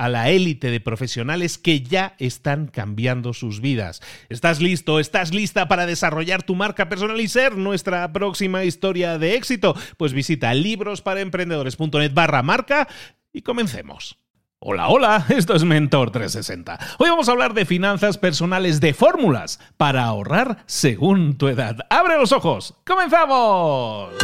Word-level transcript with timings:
a 0.00 0.08
la 0.08 0.30
élite 0.30 0.70
de 0.70 0.80
profesionales 0.80 1.58
que 1.58 1.82
ya 1.82 2.14
están 2.18 2.68
cambiando 2.68 3.34
sus 3.34 3.60
vidas. 3.60 4.00
¿Estás 4.30 4.62
listo? 4.62 4.98
¿Estás 4.98 5.34
lista 5.34 5.68
para 5.68 5.84
desarrollar 5.84 6.42
tu 6.42 6.54
marca 6.54 6.88
personal 6.88 7.20
y 7.20 7.28
ser 7.28 7.58
nuestra 7.58 8.10
próxima 8.10 8.64
historia 8.64 9.18
de 9.18 9.34
éxito? 9.34 9.76
Pues 9.98 10.14
visita 10.14 10.54
librosparaemprendedores.net 10.54 12.14
barra 12.14 12.42
marca 12.42 12.88
y 13.30 13.42
comencemos. 13.42 14.16
Hola, 14.58 14.88
hola, 14.88 15.26
esto 15.28 15.54
es 15.54 15.64
Mentor 15.64 16.10
360. 16.10 16.78
Hoy 16.98 17.10
vamos 17.10 17.28
a 17.28 17.32
hablar 17.32 17.52
de 17.52 17.66
finanzas 17.66 18.16
personales 18.16 18.80
de 18.80 18.94
fórmulas 18.94 19.60
para 19.76 20.04
ahorrar 20.04 20.64
según 20.64 21.36
tu 21.36 21.48
edad. 21.48 21.76
¡Abre 21.90 22.16
los 22.16 22.32
ojos! 22.32 22.74
¡Comenzamos! 22.86 24.14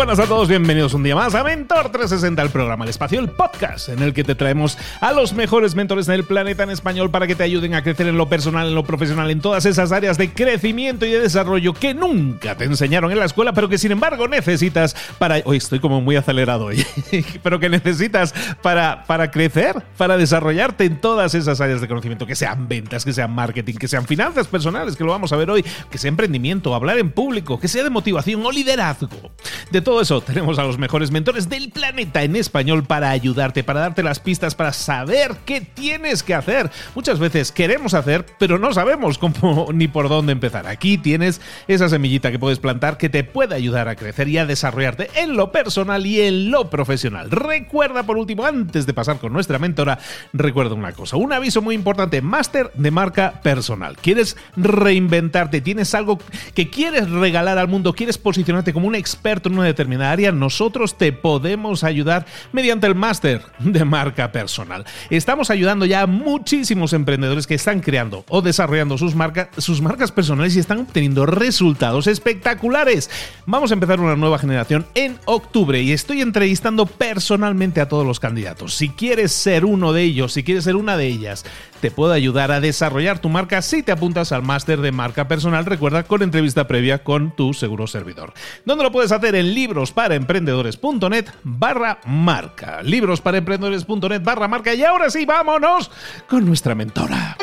Buenas 0.00 0.18
a 0.18 0.26
todos, 0.26 0.48
bienvenidos 0.48 0.94
un 0.94 1.02
día 1.02 1.14
más 1.14 1.34
a 1.34 1.44
Mentor 1.44 1.90
360, 1.90 2.40
el 2.40 2.48
programa, 2.48 2.84
el 2.84 2.90
espacio, 2.90 3.20
el 3.20 3.28
podcast 3.28 3.90
en 3.90 3.98
el 3.98 4.14
que 4.14 4.24
te 4.24 4.34
traemos 4.34 4.78
a 4.98 5.12
los 5.12 5.34
mejores 5.34 5.74
mentores 5.74 6.06
del 6.06 6.24
planeta 6.24 6.62
en 6.62 6.70
español 6.70 7.10
para 7.10 7.26
que 7.26 7.34
te 7.34 7.42
ayuden 7.42 7.74
a 7.74 7.82
crecer 7.82 8.06
en 8.06 8.16
lo 8.16 8.26
personal, 8.26 8.68
en 8.68 8.74
lo 8.74 8.82
profesional, 8.82 9.30
en 9.30 9.42
todas 9.42 9.66
esas 9.66 9.92
áreas 9.92 10.16
de 10.16 10.32
crecimiento 10.32 11.04
y 11.04 11.10
de 11.10 11.20
desarrollo 11.20 11.74
que 11.74 11.92
nunca 11.92 12.54
te 12.54 12.64
enseñaron 12.64 13.12
en 13.12 13.18
la 13.18 13.26
escuela, 13.26 13.52
pero 13.52 13.68
que 13.68 13.76
sin 13.76 13.92
embargo 13.92 14.26
necesitas 14.26 14.96
para... 15.18 15.42
Hoy 15.44 15.58
estoy 15.58 15.80
como 15.80 16.00
muy 16.00 16.16
acelerado 16.16 16.64
hoy, 16.64 16.82
pero 17.42 17.60
que 17.60 17.68
necesitas 17.68 18.34
para, 18.62 19.04
para 19.04 19.30
crecer, 19.30 19.84
para 19.98 20.16
desarrollarte 20.16 20.86
en 20.86 20.98
todas 20.98 21.34
esas 21.34 21.60
áreas 21.60 21.82
de 21.82 21.88
conocimiento, 21.88 22.24
que 22.24 22.36
sean 22.36 22.68
ventas, 22.68 23.04
que 23.04 23.12
sean 23.12 23.34
marketing, 23.34 23.74
que 23.74 23.86
sean 23.86 24.06
finanzas 24.06 24.46
personales, 24.46 24.96
que 24.96 25.04
lo 25.04 25.10
vamos 25.10 25.30
a 25.34 25.36
ver 25.36 25.50
hoy, 25.50 25.62
que 25.90 25.98
sea 25.98 26.08
emprendimiento, 26.08 26.74
hablar 26.74 26.96
en 26.96 27.10
público, 27.10 27.60
que 27.60 27.68
sea 27.68 27.84
de 27.84 27.90
motivación 27.90 28.42
o 28.46 28.50
liderazgo. 28.50 29.30
De 29.70 29.82
todo 29.90 30.02
eso 30.02 30.20
tenemos 30.20 30.56
a 30.60 30.62
los 30.62 30.78
mejores 30.78 31.10
mentores 31.10 31.48
del 31.48 31.70
planeta 31.70 32.22
en 32.22 32.36
español 32.36 32.84
para 32.84 33.10
ayudarte, 33.10 33.64
para 33.64 33.80
darte 33.80 34.04
las 34.04 34.20
pistas, 34.20 34.54
para 34.54 34.72
saber 34.72 35.38
qué 35.44 35.62
tienes 35.62 36.22
que 36.22 36.32
hacer. 36.32 36.70
Muchas 36.94 37.18
veces 37.18 37.50
queremos 37.50 37.92
hacer, 37.94 38.24
pero 38.38 38.60
no 38.60 38.72
sabemos 38.72 39.18
cómo 39.18 39.66
ni 39.74 39.88
por 39.88 40.08
dónde 40.08 40.30
empezar. 40.30 40.68
Aquí 40.68 40.96
tienes 40.96 41.40
esa 41.66 41.88
semillita 41.88 42.30
que 42.30 42.38
puedes 42.38 42.60
plantar 42.60 42.98
que 42.98 43.08
te 43.08 43.24
puede 43.24 43.56
ayudar 43.56 43.88
a 43.88 43.96
crecer 43.96 44.28
y 44.28 44.38
a 44.38 44.46
desarrollarte 44.46 45.10
en 45.16 45.34
lo 45.34 45.50
personal 45.50 46.06
y 46.06 46.20
en 46.20 46.52
lo 46.52 46.70
profesional. 46.70 47.28
Recuerda 47.28 48.04
por 48.04 48.16
último, 48.16 48.44
antes 48.44 48.86
de 48.86 48.94
pasar 48.94 49.18
con 49.18 49.32
nuestra 49.32 49.58
mentora, 49.58 49.98
recuerda 50.32 50.76
una 50.76 50.92
cosa, 50.92 51.16
un 51.16 51.32
aviso 51.32 51.62
muy 51.62 51.74
importante, 51.74 52.22
máster 52.22 52.70
de 52.74 52.92
marca 52.92 53.40
personal. 53.42 53.96
¿Quieres 53.96 54.36
reinventarte? 54.54 55.60
¿Tienes 55.60 55.96
algo 55.96 56.20
que 56.54 56.70
quieres 56.70 57.10
regalar 57.10 57.58
al 57.58 57.66
mundo? 57.66 57.92
¿Quieres 57.92 58.18
posicionarte 58.18 58.72
como 58.72 58.86
un 58.86 58.94
experto 58.94 59.48
en 59.48 59.56
una 59.56 59.64
determinada 59.64 59.79
área, 60.00 60.32
nosotros 60.32 60.96
te 60.96 61.12
podemos 61.12 61.84
ayudar 61.84 62.26
mediante 62.52 62.86
el 62.86 62.94
máster 62.94 63.42
de 63.58 63.84
marca 63.84 64.32
personal. 64.32 64.84
Estamos 65.08 65.50
ayudando 65.50 65.86
ya 65.86 66.02
a 66.02 66.06
muchísimos 66.06 66.92
emprendedores 66.92 67.46
que 67.46 67.54
están 67.54 67.80
creando 67.80 68.24
o 68.28 68.42
desarrollando 68.42 68.98
sus, 68.98 69.14
marcas 69.14 69.48
sus 69.58 69.80
marcas 69.80 70.12
personales 70.12 70.56
y 70.56 70.60
están 70.60 70.78
obteniendo 70.78 71.26
resultados 71.26 72.06
espectaculares. 72.06 73.10
Vamos 73.46 73.70
a 73.70 73.74
empezar 73.74 74.00
una 74.00 74.16
nueva 74.16 74.38
generación 74.38 74.86
en 74.94 75.18
octubre 75.24 75.80
y 75.80 75.92
estoy 75.92 76.20
entrevistando 76.20 76.86
personalmente 76.86 77.80
a 77.80 77.88
todos 77.88 78.06
los 78.06 78.20
candidatos. 78.20 78.74
Si 78.74 78.90
quieres 78.90 79.32
ser 79.32 79.64
uno 79.64 79.92
de 79.92 80.02
ellos, 80.02 80.32
si 80.32 80.42
quieres 80.42 80.64
ser 80.64 80.76
una 80.76 80.96
de 80.96 81.06
ellas, 81.06 81.44
te 81.80 81.90
puedo 81.90 82.12
ayudar 82.12 82.52
a 82.52 82.60
desarrollar 82.60 83.18
tu 83.18 83.28
marca 83.28 83.62
si 83.62 83.82
te 83.82 83.92
apuntas 83.92 84.32
al 84.32 84.42
máster 84.42 84.80
de 84.80 84.92
marca 84.92 85.28
personal, 85.28 85.64
recuerda, 85.66 86.04
con 86.04 86.22
entrevista 86.22 86.66
previa 86.66 87.02
con 87.02 87.34
tu 87.34 87.54
seguro 87.54 87.86
servidor. 87.86 88.32
¿Dónde 88.64 88.84
lo 88.84 88.92
puedes 88.92 89.12
hacer? 89.12 89.34
En 89.34 89.54
libros 89.54 89.92
para 89.92 90.14
emprendedores.net 90.14 91.26
barra 91.42 92.00
marca. 92.04 92.82
Libros 92.82 93.20
para 93.20 93.38
emprendedores.net 93.38 94.22
barra 94.22 94.48
marca. 94.48 94.74
Y 94.74 94.84
ahora 94.84 95.10
sí, 95.10 95.24
vámonos 95.24 95.90
con 96.28 96.44
nuestra 96.44 96.74
mentora. 96.74 97.36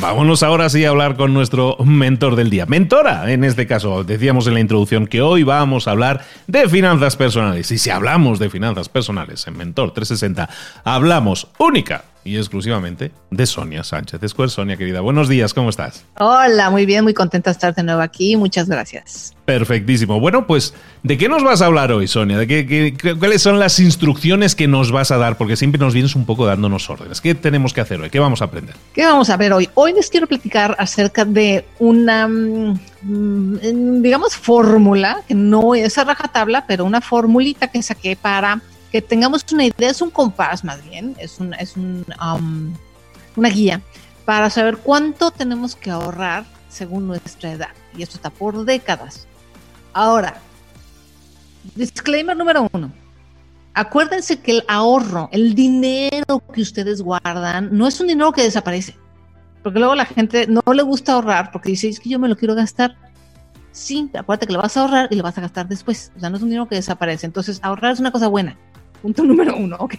Vámonos 0.00 0.42
ahora 0.42 0.68
sí 0.68 0.84
a 0.84 0.90
hablar 0.90 1.16
con 1.16 1.32
nuestro 1.32 1.76
mentor 1.82 2.36
del 2.36 2.50
día. 2.50 2.66
Mentora, 2.66 3.32
en 3.32 3.44
este 3.44 3.66
caso, 3.66 4.04
decíamos 4.04 4.46
en 4.46 4.54
la 4.54 4.60
introducción 4.60 5.06
que 5.06 5.22
hoy 5.22 5.42
vamos 5.42 5.88
a 5.88 5.92
hablar 5.92 6.24
de 6.46 6.68
finanzas 6.68 7.16
personales. 7.16 7.70
Y 7.70 7.78
si 7.78 7.90
hablamos 7.90 8.38
de 8.38 8.50
finanzas 8.50 8.88
personales 8.90 9.46
en 9.46 9.56
Mentor 9.56 9.92
360, 9.92 10.48
hablamos 10.84 11.48
única 11.58 12.04
y 12.26 12.36
exclusivamente 12.36 13.12
de 13.30 13.46
Sonia 13.46 13.84
Sánchez 13.84 14.20
Square. 14.28 14.50
Sonia, 14.50 14.76
querida, 14.76 15.00
buenos 15.00 15.28
días, 15.28 15.54
¿cómo 15.54 15.70
estás? 15.70 16.04
Hola, 16.18 16.70
muy 16.70 16.84
bien, 16.84 17.04
muy 17.04 17.14
contenta 17.14 17.50
de 17.50 17.52
estar 17.52 17.74
de 17.74 17.82
nuevo 17.82 18.00
aquí. 18.00 18.36
Muchas 18.36 18.68
gracias. 18.68 19.34
Perfectísimo. 19.44 20.18
Bueno, 20.18 20.46
pues, 20.46 20.74
¿de 21.04 21.16
qué 21.16 21.28
nos 21.28 21.44
vas 21.44 21.62
a 21.62 21.66
hablar 21.66 21.92
hoy, 21.92 22.08
Sonia? 22.08 22.36
¿De 22.36 22.46
qué, 22.46 23.16
cuáles 23.18 23.42
son 23.42 23.60
las 23.60 23.78
instrucciones 23.78 24.56
que 24.56 24.66
nos 24.66 24.90
vas 24.90 25.12
a 25.12 25.18
dar? 25.18 25.38
Porque 25.38 25.56
siempre 25.56 25.78
nos 25.78 25.94
vienes 25.94 26.16
un 26.16 26.26
poco 26.26 26.46
dándonos 26.46 26.90
órdenes. 26.90 27.20
¿Qué 27.20 27.36
tenemos 27.36 27.72
que 27.72 27.80
hacer 27.80 28.00
hoy? 28.00 28.10
¿Qué 28.10 28.18
vamos 28.18 28.42
a 28.42 28.46
aprender? 28.46 28.74
¿Qué 28.92 29.04
vamos 29.04 29.30
a 29.30 29.36
ver 29.36 29.52
hoy? 29.52 29.70
Hoy 29.74 29.92
les 29.92 30.10
quiero 30.10 30.26
platicar 30.26 30.74
acerca 30.80 31.24
de 31.24 31.64
una, 31.78 32.26
mm, 32.26 34.02
digamos, 34.02 34.36
fórmula, 34.36 35.22
que 35.28 35.34
no 35.34 35.76
es 35.76 35.96
a 35.96 36.04
rajatabla, 36.04 36.66
pero 36.66 36.84
una 36.84 37.00
formulita 37.00 37.68
que 37.68 37.82
saqué 37.82 38.16
para 38.16 38.60
que 38.96 39.02
tengamos 39.02 39.44
una 39.52 39.66
idea, 39.66 39.90
es 39.90 40.00
un 40.00 40.08
compás 40.08 40.64
más 40.64 40.82
bien, 40.88 41.14
es, 41.18 41.38
un, 41.38 41.52
es 41.52 41.76
un, 41.76 42.06
um, 42.18 42.72
una 43.36 43.50
guía 43.50 43.82
para 44.24 44.48
saber 44.48 44.78
cuánto 44.78 45.30
tenemos 45.30 45.76
que 45.76 45.90
ahorrar 45.90 46.46
según 46.70 47.06
nuestra 47.06 47.52
edad. 47.52 47.68
Y 47.94 48.02
esto 48.02 48.16
está 48.16 48.30
por 48.30 48.64
décadas. 48.64 49.26
Ahora, 49.92 50.40
disclaimer 51.74 52.34
número 52.34 52.70
uno. 52.72 52.90
acuérdense 53.74 54.40
que 54.40 54.52
el 54.52 54.64
ahorro, 54.66 55.28
el 55.30 55.54
dinero 55.54 56.42
que 56.54 56.62
ustedes 56.62 57.02
guardan, 57.02 57.68
no 57.76 57.86
es 57.86 58.00
un 58.00 58.06
dinero 58.06 58.32
que 58.32 58.44
desaparece. 58.44 58.96
Porque 59.62 59.78
luego 59.78 59.94
la 59.94 60.06
gente 60.06 60.46
no 60.46 60.62
le 60.72 60.82
gusta 60.82 61.12
ahorrar 61.12 61.52
porque 61.52 61.68
dice, 61.68 61.90
es 61.90 62.00
que 62.00 62.08
yo 62.08 62.18
me 62.18 62.28
lo 62.28 62.36
quiero 62.36 62.54
gastar. 62.54 62.96
Sí, 63.72 64.10
acuérdate 64.14 64.46
que 64.46 64.54
lo 64.54 64.62
vas 64.62 64.74
a 64.78 64.80
ahorrar 64.80 65.08
y 65.10 65.16
lo 65.16 65.22
vas 65.22 65.36
a 65.36 65.42
gastar 65.42 65.68
después. 65.68 66.12
O 66.16 66.20
sea, 66.20 66.30
no 66.30 66.36
es 66.36 66.42
un 66.42 66.48
dinero 66.48 66.66
que 66.66 66.76
desaparece. 66.76 67.26
Entonces, 67.26 67.60
ahorrar 67.62 67.92
es 67.92 68.00
una 68.00 68.10
cosa 68.10 68.28
buena. 68.28 68.56
Punto 69.02 69.24
número 69.24 69.56
uno, 69.56 69.76
¿ok? 69.78 69.94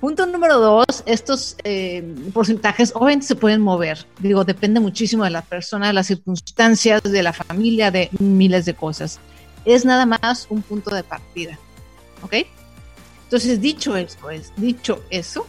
Punto 0.00 0.26
número 0.26 0.60
dos, 0.60 1.02
estos 1.06 1.56
eh, 1.64 2.14
porcentajes 2.32 2.92
obviamente 2.94 3.26
se 3.26 3.34
pueden 3.34 3.60
mover. 3.60 4.06
Digo, 4.20 4.44
depende 4.44 4.78
muchísimo 4.78 5.24
de 5.24 5.30
la 5.30 5.42
persona, 5.42 5.88
de 5.88 5.92
las 5.92 6.06
circunstancias, 6.06 7.02
de 7.02 7.22
la 7.22 7.32
familia, 7.32 7.90
de 7.90 8.08
miles 8.20 8.64
de 8.64 8.74
cosas. 8.74 9.18
Es 9.64 9.84
nada 9.84 10.06
más 10.06 10.46
un 10.50 10.62
punto 10.62 10.94
de 10.94 11.02
partida. 11.02 11.58
¿Ok? 12.22 12.34
Entonces, 13.24 13.60
dicho 13.60 13.96
esto, 13.96 14.30
es, 14.30 14.52
dicho 14.56 15.02
eso, 15.10 15.46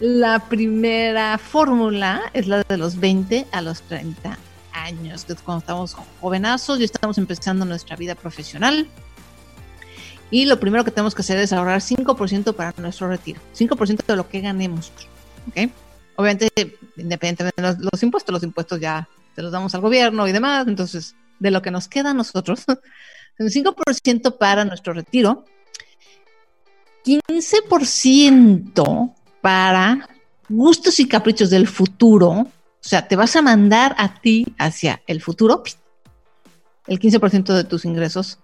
la 0.00 0.40
primera 0.48 1.38
fórmula 1.38 2.22
es 2.34 2.48
la 2.48 2.64
de 2.64 2.76
los 2.76 2.98
20 2.98 3.46
a 3.52 3.62
los 3.62 3.82
30 3.82 4.36
años, 4.72 5.24
que 5.24 5.32
es 5.34 5.42
cuando 5.42 5.60
estamos 5.60 5.96
jovenazos 6.20 6.80
y 6.80 6.84
estamos 6.84 7.18
empezando 7.18 7.64
nuestra 7.64 7.96
vida 7.96 8.16
profesional 8.16 8.88
y 10.30 10.46
lo 10.46 10.60
primero 10.60 10.84
que 10.84 10.90
tenemos 10.90 11.14
que 11.14 11.22
hacer 11.22 11.38
es 11.38 11.52
ahorrar 11.52 11.80
5% 11.80 12.54
para 12.54 12.74
nuestro 12.78 13.08
retiro, 13.08 13.40
5% 13.56 14.04
de 14.06 14.16
lo 14.16 14.28
que 14.28 14.40
ganemos. 14.40 14.92
¿ok? 15.48 15.70
Obviamente, 16.16 16.50
independientemente 16.96 17.62
de 17.62 17.76
los, 17.90 18.02
impuestos, 18.02 18.32
los 18.32 18.42
impuestos 18.42 18.80
ya 18.80 19.08
se 19.34 19.42
los 19.42 19.52
damos 19.52 19.74
al 19.74 19.80
gobierno 19.80 20.26
y 20.26 20.32
demás, 20.32 20.66
entonces 20.66 21.14
de 21.38 21.50
lo 21.50 21.62
que 21.62 21.70
nos 21.70 21.88
queda 21.88 22.10
a 22.10 22.14
nosotros, 22.14 22.64
5% 23.38 24.36
para 24.36 24.64
nuestro 24.64 24.92
retiro, 24.92 25.44
15% 27.04 29.14
para 29.40 30.08
gustos 30.48 30.98
y 30.98 31.06
caprichos 31.06 31.50
del 31.50 31.68
futuro, 31.68 32.30
o 32.30 32.50
sea, 32.80 33.06
te 33.06 33.16
vas 33.16 33.36
a 33.36 33.42
mandar 33.42 33.94
a 33.98 34.20
ti 34.20 34.46
hacia 34.58 35.02
el 35.06 35.22
futuro, 35.22 35.62
el 36.86 36.98
15% 36.98 37.54
de 37.54 37.64
tus 37.64 37.84
ingresos 37.84 38.40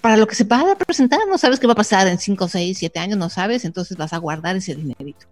para 0.00 0.16
lo 0.16 0.26
que 0.26 0.34
se 0.34 0.44
va 0.44 0.72
a 0.72 0.76
presentar, 0.76 1.20
no 1.28 1.38
sabes 1.38 1.58
qué 1.58 1.66
va 1.66 1.72
a 1.72 1.76
pasar 1.76 2.06
en 2.06 2.18
5, 2.18 2.48
6, 2.48 2.78
7 2.78 2.98
años, 2.98 3.18
no 3.18 3.28
sabes, 3.28 3.64
entonces 3.64 3.96
vas 3.96 4.12
a 4.12 4.18
guardar 4.18 4.56
ese 4.56 4.74
dinerito. 4.74 5.26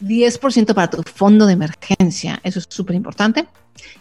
10% 0.00 0.74
para 0.74 0.90
tu 0.90 1.02
fondo 1.02 1.46
de 1.46 1.54
emergencia, 1.54 2.40
eso 2.44 2.60
es 2.60 2.66
súper 2.68 2.94
importante. 2.94 3.48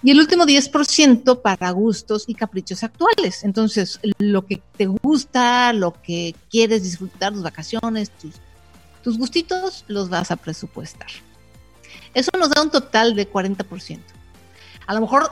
Y 0.04 0.12
el 0.12 0.19
último 0.19 0.45
10% 0.45 1.42
para 1.42 1.71
gustos 1.71 2.25
y 2.27 2.36
caprichos 2.36 2.83
actuales. 2.83 3.44
Entonces, 3.44 4.00
lo 4.18 4.45
que 4.45 4.62
te 4.75 4.86
gusta, 4.86 5.74
lo 5.74 5.94
que 6.01 6.36
quieres 6.50 6.83
disfrutar, 6.83 7.33
tus 7.33 7.44
vacaciones, 7.44 8.12
tus, 8.12 8.36
tus 9.04 9.18
gustitos, 9.18 9.86
los 9.88 10.09
vas 10.09 10.31
a 10.31 10.36
presupuestar. 10.36 11.09
Eso 12.13 12.31
nos 12.38 12.50
da 12.50 12.62
un 12.62 12.71
total 12.71 13.15
de 13.15 13.30
40%. 13.31 14.00
A 14.86 14.94
lo 14.94 15.01
mejor 15.01 15.31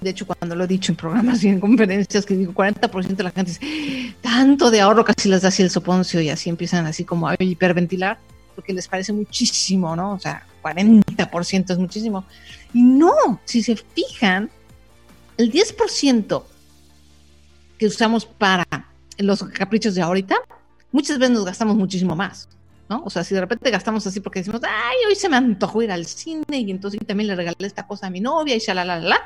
de 0.00 0.10
hecho 0.10 0.26
cuando 0.26 0.54
lo 0.54 0.64
he 0.64 0.66
dicho 0.66 0.92
en 0.92 0.96
programas 0.96 1.42
y 1.44 1.48
en 1.48 1.60
conferencias, 1.60 2.24
que 2.24 2.34
digo 2.34 2.52
40% 2.52 3.16
de 3.16 3.22
la 3.22 3.30
gente 3.30 3.52
dice, 3.52 4.16
tanto 4.20 4.70
de 4.70 4.80
ahorro 4.80 5.04
casi 5.04 5.28
les 5.28 5.42
da 5.42 5.48
así 5.48 5.62
el 5.62 5.70
soponcio 5.70 6.20
y 6.20 6.28
así 6.28 6.50
empiezan 6.50 6.86
así 6.86 7.04
como 7.04 7.28
a 7.28 7.34
hiperventilar, 7.38 8.18
porque 8.54 8.72
les 8.72 8.88
parece 8.88 9.12
muchísimo, 9.12 9.96
¿no? 9.96 10.12
O 10.12 10.18
sea, 10.18 10.46
40% 10.62 11.70
es 11.70 11.78
muchísimo. 11.78 12.24
Y 12.72 12.82
no, 12.82 13.40
si 13.44 13.62
se 13.62 13.76
fijan, 13.76 14.50
el 15.36 15.52
10% 15.52 16.42
que 17.78 17.86
usamos 17.86 18.24
para 18.24 18.66
los 19.18 19.42
caprichos 19.44 19.94
de 19.94 20.02
ahorita, 20.02 20.36
muchas 20.92 21.18
veces 21.18 21.34
nos 21.34 21.44
gastamos 21.44 21.76
muchísimo 21.76 22.14
más. 22.14 22.48
¿no? 22.88 23.02
O 23.04 23.10
sea, 23.10 23.24
si 23.24 23.34
de 23.34 23.40
repente 23.40 23.70
gastamos 23.70 24.06
así 24.06 24.20
porque 24.20 24.40
decimos, 24.40 24.60
ay, 24.64 24.96
hoy 25.08 25.14
se 25.14 25.28
me 25.28 25.36
antojó 25.36 25.82
ir 25.82 25.90
al 25.90 26.06
cine 26.06 26.44
y 26.58 26.70
entonces 26.70 27.00
también 27.06 27.28
le 27.28 27.36
regalé 27.36 27.66
esta 27.66 27.86
cosa 27.86 28.08
a 28.08 28.10
mi 28.10 28.20
novia 28.20 28.54
y 28.54 28.58
shalalala, 28.58 29.18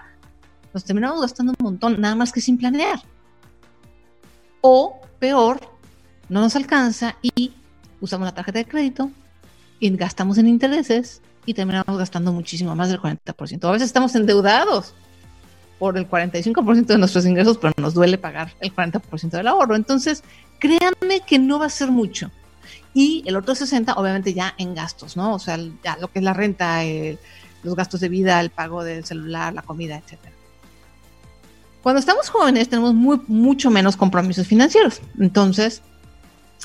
nos 0.77 0.85
terminamos 0.85 1.23
gastando 1.23 1.55
un 1.59 1.65
montón, 1.65 1.99
nada 2.03 2.15
más 2.15 2.33
que 2.33 2.43
sin 2.43 2.59
planear. 2.59 3.01
O 4.61 5.01
peor, 5.19 5.59
no 6.29 6.43
nos 6.43 6.55
alcanza 6.55 7.17
y 7.23 7.55
usamos 8.03 8.27
la 8.27 8.35
tarjeta 8.35 8.59
de 8.59 8.67
crédito 8.67 9.11
y 9.81 9.89
gastamos 9.97 10.37
en 10.37 10.49
intereses 10.49 11.23
y 11.47 11.55
terminamos 11.55 11.97
gastando 11.97 12.31
muchísimo 12.31 12.77
más 12.77 12.91
del 12.91 13.01
40%. 13.01 13.67
A 13.67 13.73
veces 13.73 13.87
estamos 13.87 14.15
endeudados 14.17 14.93
por 15.79 15.97
el 15.97 16.07
45% 16.11 16.85
de 16.85 16.99
nuestros 16.99 17.25
ingresos, 17.25 17.57
pero 17.57 17.73
nos 17.79 17.95
duele 17.95 18.19
pagar 18.19 18.53
el 18.61 18.75
40% 18.75 19.31
del 19.31 19.47
ahorro. 19.47 19.77
Entonces, 19.77 20.25
créanme 20.59 21.21
que 21.27 21.39
no 21.39 21.59
va 21.59 21.67
a 21.67 21.71
ser 21.71 21.91
mucho. 21.91 22.31
Y 22.93 23.23
el 23.25 23.37
otro 23.37 23.55
60%, 23.55 23.95
obviamente, 23.97 24.35
ya 24.35 24.55
en 24.59 24.75
gastos, 24.75 25.17
¿no? 25.17 25.37
O 25.37 25.39
sea, 25.39 25.59
ya 25.83 25.97
lo 25.99 26.09
que 26.09 26.19
es 26.19 26.23
la 26.23 26.35
renta, 26.35 26.83
los 27.63 27.75
gastos 27.75 28.01
de 28.01 28.11
vida, 28.11 28.39
el 28.43 28.51
pago 28.51 28.85
del 28.85 29.07
celular, 29.07 29.55
la 29.55 29.63
comida, 29.63 29.97
etcétera. 29.97 30.36
Cuando 31.87 32.01
estamos 32.01 32.31
jóvenes 32.31 32.69
tenemos 32.69 32.95
muy, 32.95 33.21
mucho 33.29 33.71
menos 33.71 33.97
compromisos 33.97 34.49
financieros. 34.49 35.01
Entonces, 35.21 35.83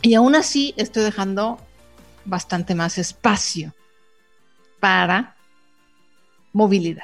y 0.02 0.16
aún 0.16 0.34
así 0.34 0.74
estoy 0.78 1.04
dejando 1.04 1.60
bastante 2.26 2.74
más 2.74 2.98
espacio 2.98 3.72
para 4.80 5.36
movilidad. 6.54 7.04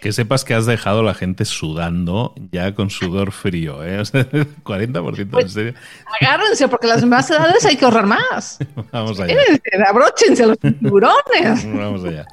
Que 0.00 0.12
sepas 0.12 0.44
que 0.44 0.54
has 0.54 0.64
dejado 0.64 1.00
a 1.00 1.02
la 1.02 1.12
gente 1.12 1.44
sudando 1.44 2.32
ya 2.52 2.74
con 2.74 2.88
sudor 2.88 3.32
frío, 3.32 3.84
¿eh? 3.84 4.00
40% 4.00 5.28
pues, 5.30 5.44
en 5.44 5.50
serio. 5.50 5.74
Agárrense, 6.18 6.68
porque 6.68 6.86
las 6.86 7.04
más 7.04 7.30
edades 7.30 7.66
hay 7.66 7.76
que 7.76 7.84
ahorrar 7.84 8.06
más. 8.06 8.58
Vamos 8.92 9.20
allá. 9.20 9.36
abróchense 9.86 10.46
los 10.46 10.58
tiburones. 10.80 11.66
Vamos 11.66 12.02
allá. 12.02 12.26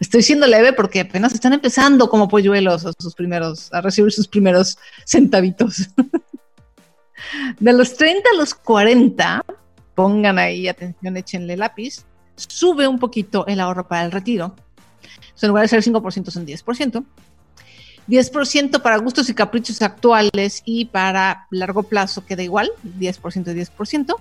Estoy 0.00 0.22
siendo 0.22 0.46
leve 0.46 0.72
porque 0.72 1.00
apenas 1.00 1.32
están 1.32 1.52
empezando 1.52 2.08
como 2.08 2.28
polluelos 2.28 2.86
a 2.86 2.92
sus 2.98 3.14
primeros, 3.14 3.72
a 3.72 3.80
recibir 3.80 4.12
sus 4.12 4.28
primeros 4.28 4.78
centavitos. 5.06 5.88
De 7.60 7.72
los 7.72 7.96
30 7.96 8.28
a 8.34 8.36
los 8.36 8.54
40, 8.54 9.44
pongan 9.94 10.38
ahí 10.38 10.68
atención, 10.68 11.16
échenle 11.16 11.56
lápiz, 11.56 12.04
sube 12.36 12.88
un 12.88 12.98
poquito 12.98 13.46
el 13.46 13.60
ahorro 13.60 13.86
para 13.86 14.04
el 14.04 14.12
retiro. 14.12 14.54
en 15.40 15.48
lugar 15.48 15.62
de 15.62 15.68
ser 15.68 15.82
5%, 15.82 16.30
son 16.30 16.46
10%. 16.46 17.04
10% 18.08 18.82
para 18.82 18.96
gustos 18.96 19.28
y 19.28 19.34
caprichos 19.34 19.80
actuales 19.80 20.62
y 20.64 20.86
para 20.86 21.46
largo 21.50 21.84
plazo 21.84 22.26
queda 22.26 22.42
igual, 22.42 22.70
10% 22.98 23.52
y 23.52 23.60
10%. 23.60 24.16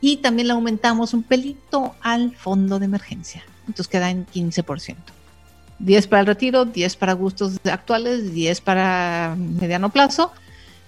Y 0.00 0.16
también 0.16 0.48
le 0.48 0.54
aumentamos 0.54 1.12
un 1.12 1.22
pelito 1.22 1.94
al 2.00 2.34
fondo 2.34 2.78
de 2.78 2.86
emergencia 2.86 3.44
entonces 3.66 3.88
queda 3.88 4.10
en 4.10 4.26
15%. 4.26 4.96
10 5.78 6.06
para 6.06 6.20
el 6.20 6.26
retiro, 6.26 6.64
10 6.64 6.96
para 6.96 7.12
gustos 7.12 7.58
actuales, 7.64 8.32
10 8.32 8.60
para 8.60 9.36
mediano 9.36 9.90
plazo 9.90 10.32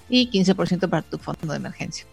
y 0.09 0.31
15% 0.31 0.88
para 0.88 1.02
tu 1.02 1.19
fondo 1.19 1.52
de 1.52 1.57
emergencia. 1.57 2.07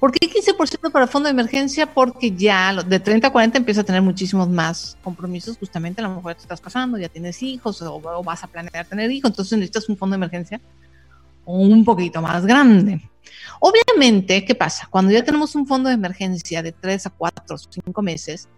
¿Por 0.00 0.12
qué 0.12 0.28
15% 0.28 0.90
para 0.92 1.06
fondo 1.06 1.26
de 1.26 1.32
emergencia? 1.32 1.92
Porque 1.92 2.32
ya 2.32 2.72
de 2.82 3.00
30 3.00 3.28
a 3.28 3.32
40 3.32 3.58
empieza 3.58 3.80
a 3.80 3.84
tener 3.84 4.02
muchísimos 4.02 4.48
más 4.48 4.96
compromisos. 5.02 5.58
Justamente 5.58 6.00
a 6.00 6.08
lo 6.08 6.14
mejor 6.14 6.34
te 6.34 6.42
estás 6.42 6.60
casando, 6.60 6.98
ya 6.98 7.08
tienes 7.08 7.42
hijos 7.42 7.82
o, 7.82 7.96
o 7.96 8.22
vas 8.22 8.42
a 8.44 8.46
planear 8.46 8.86
tener 8.86 9.10
hijos, 9.10 9.30
entonces 9.30 9.58
necesitas 9.58 9.88
un 9.88 9.96
fondo 9.96 10.14
de 10.14 10.18
emergencia 10.18 10.60
un 11.44 11.84
poquito 11.84 12.20
más 12.20 12.44
grande. 12.44 13.00
Obviamente, 13.60 14.44
¿qué 14.44 14.54
pasa? 14.54 14.86
Cuando 14.90 15.10
ya 15.10 15.24
tenemos 15.24 15.54
un 15.54 15.66
fondo 15.66 15.88
de 15.88 15.94
emergencia 15.94 16.62
de 16.62 16.72
3 16.72 17.06
a 17.06 17.10
4 17.10 17.56
o 17.56 17.58
5 17.58 18.02
meses, 18.02 18.48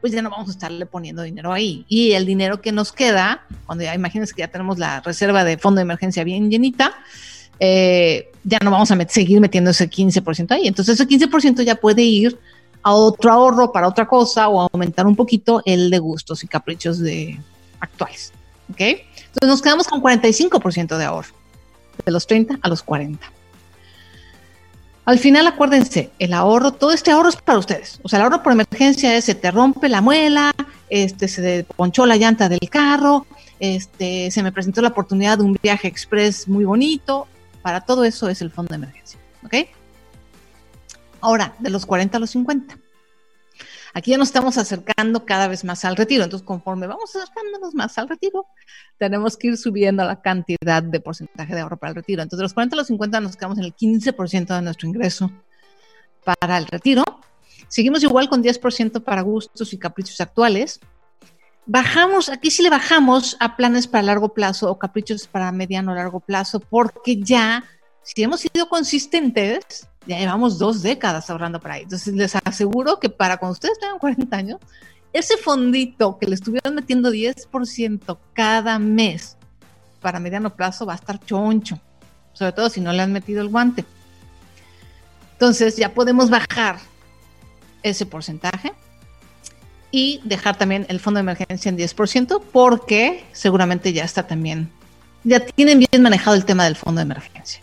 pues 0.00 0.12
ya 0.12 0.22
no 0.22 0.30
vamos 0.30 0.48
a 0.48 0.52
estarle 0.52 0.86
poniendo 0.86 1.22
dinero 1.22 1.52
ahí. 1.52 1.84
Y 1.88 2.12
el 2.12 2.26
dinero 2.26 2.60
que 2.60 2.72
nos 2.72 2.92
queda, 2.92 3.44
cuando 3.66 3.84
ya 3.84 3.94
imagínense 3.94 4.34
que 4.34 4.40
ya 4.40 4.48
tenemos 4.48 4.78
la 4.78 5.00
reserva 5.00 5.44
de 5.44 5.58
fondo 5.58 5.78
de 5.78 5.82
emergencia 5.82 6.24
bien 6.24 6.50
llenita, 6.50 6.94
eh, 7.60 8.30
ya 8.44 8.58
no 8.62 8.70
vamos 8.70 8.90
a 8.90 9.08
seguir 9.08 9.40
metiendo 9.40 9.70
ese 9.70 9.90
15% 9.90 10.52
ahí. 10.52 10.68
Entonces 10.68 11.00
ese 11.00 11.08
15% 11.08 11.62
ya 11.62 11.74
puede 11.74 12.02
ir 12.02 12.38
a 12.82 12.92
otro 12.92 13.32
ahorro 13.32 13.72
para 13.72 13.88
otra 13.88 14.06
cosa 14.06 14.48
o 14.48 14.68
aumentar 14.72 15.06
un 15.06 15.16
poquito 15.16 15.62
el 15.64 15.90
de 15.90 15.98
gustos 15.98 16.44
y 16.44 16.46
caprichos 16.48 17.00
de 17.00 17.38
actuales. 17.80 18.32
¿Ok? 18.70 18.80
Entonces 18.80 19.48
nos 19.48 19.62
quedamos 19.62 19.88
con 19.88 20.00
45% 20.00 20.96
de 20.96 21.04
ahorro, 21.04 21.32
de 22.04 22.12
los 22.12 22.26
30 22.26 22.58
a 22.62 22.68
los 22.68 22.82
40. 22.82 23.32
Al 25.08 25.18
final, 25.18 25.46
acuérdense, 25.46 26.10
el 26.18 26.34
ahorro, 26.34 26.72
todo 26.72 26.92
este 26.92 27.10
ahorro 27.10 27.30
es 27.30 27.36
para 27.36 27.58
ustedes. 27.58 27.98
O 28.02 28.10
sea, 28.10 28.18
el 28.18 28.24
ahorro 28.24 28.42
por 28.42 28.52
emergencia 28.52 29.16
es 29.16 29.24
se 29.24 29.34
te 29.34 29.50
rompe 29.50 29.88
la 29.88 30.02
muela, 30.02 30.52
este, 30.90 31.28
se 31.28 31.64
ponchó 31.76 32.04
la 32.04 32.18
llanta 32.18 32.50
del 32.50 32.68
carro, 32.68 33.26
este, 33.58 34.30
se 34.30 34.42
me 34.42 34.52
presentó 34.52 34.82
la 34.82 34.88
oportunidad 34.88 35.38
de 35.38 35.44
un 35.44 35.58
viaje 35.62 35.88
express 35.88 36.46
muy 36.46 36.66
bonito. 36.66 37.26
Para 37.62 37.80
todo 37.80 38.04
eso 38.04 38.28
es 38.28 38.42
el 38.42 38.50
fondo 38.50 38.68
de 38.68 38.74
emergencia. 38.74 39.18
¿Ok? 39.46 39.54
Ahora, 41.22 41.54
de 41.58 41.70
los 41.70 41.86
40 41.86 42.18
a 42.18 42.20
los 42.20 42.28
50. 42.28 42.76
Aquí 43.98 44.12
ya 44.12 44.16
nos 44.16 44.28
estamos 44.28 44.58
acercando 44.58 45.26
cada 45.26 45.48
vez 45.48 45.64
más 45.64 45.84
al 45.84 45.96
retiro. 45.96 46.22
Entonces, 46.22 46.46
conforme 46.46 46.86
vamos 46.86 47.16
acercándonos 47.16 47.74
más 47.74 47.98
al 47.98 48.08
retiro, 48.08 48.46
tenemos 48.96 49.36
que 49.36 49.48
ir 49.48 49.56
subiendo 49.56 50.04
la 50.04 50.22
cantidad 50.22 50.84
de 50.84 51.00
porcentaje 51.00 51.52
de 51.52 51.62
ahorro 51.62 51.78
para 51.78 51.90
el 51.90 51.96
retiro. 51.96 52.22
Entonces, 52.22 52.38
de 52.38 52.44
los 52.44 52.54
40 52.54 52.76
a 52.76 52.78
los 52.78 52.86
50 52.86 53.20
nos 53.20 53.36
quedamos 53.36 53.58
en 53.58 53.64
el 53.64 53.74
15% 53.74 54.54
de 54.54 54.62
nuestro 54.62 54.86
ingreso 54.86 55.32
para 56.22 56.58
el 56.58 56.66
retiro. 56.66 57.02
Seguimos 57.66 58.04
igual 58.04 58.28
con 58.28 58.40
10% 58.40 59.02
para 59.02 59.22
gustos 59.22 59.72
y 59.72 59.78
caprichos 59.78 60.20
actuales. 60.20 60.78
Bajamos, 61.66 62.28
aquí 62.28 62.52
sí 62.52 62.62
le 62.62 62.70
bajamos 62.70 63.36
a 63.40 63.56
planes 63.56 63.88
para 63.88 64.04
largo 64.04 64.28
plazo 64.28 64.70
o 64.70 64.78
caprichos 64.78 65.26
para 65.26 65.50
mediano 65.50 65.90
o 65.90 65.96
largo 65.96 66.20
plazo, 66.20 66.60
porque 66.60 67.20
ya, 67.20 67.64
si 68.04 68.22
hemos 68.22 68.42
sido 68.42 68.68
consistentes, 68.68 69.88
ya 70.08 70.18
llevamos 70.18 70.58
dos 70.58 70.82
décadas 70.82 71.28
ahorrando 71.28 71.60
para 71.60 71.74
ahí. 71.74 71.82
Entonces 71.82 72.14
les 72.14 72.34
aseguro 72.44 72.98
que 72.98 73.10
para 73.10 73.36
cuando 73.36 73.52
ustedes 73.52 73.78
tengan 73.78 73.98
40 73.98 74.36
años, 74.36 74.60
ese 75.12 75.36
fondito 75.36 76.18
que 76.18 76.26
le 76.26 76.34
estuvieron 76.34 76.74
metiendo 76.74 77.12
10% 77.12 78.18
cada 78.32 78.78
mes 78.78 79.36
para 80.00 80.18
mediano 80.18 80.54
plazo 80.56 80.86
va 80.86 80.94
a 80.94 80.96
estar 80.96 81.20
choncho, 81.20 81.78
sobre 82.32 82.52
todo 82.52 82.70
si 82.70 82.80
no 82.80 82.92
le 82.92 83.02
han 83.02 83.12
metido 83.12 83.42
el 83.42 83.48
guante. 83.48 83.84
Entonces 85.32 85.76
ya 85.76 85.92
podemos 85.92 86.30
bajar 86.30 86.78
ese 87.82 88.06
porcentaje 88.06 88.72
y 89.90 90.20
dejar 90.24 90.56
también 90.56 90.86
el 90.88 91.00
fondo 91.00 91.18
de 91.18 91.22
emergencia 91.22 91.68
en 91.68 91.76
10% 91.76 92.42
porque 92.50 93.24
seguramente 93.32 93.92
ya 93.92 94.04
está 94.04 94.26
también, 94.26 94.70
ya 95.22 95.40
tienen 95.40 95.78
bien 95.78 96.02
manejado 96.02 96.34
el 96.34 96.46
tema 96.46 96.64
del 96.64 96.76
fondo 96.76 97.00
de 97.00 97.02
emergencia. 97.02 97.60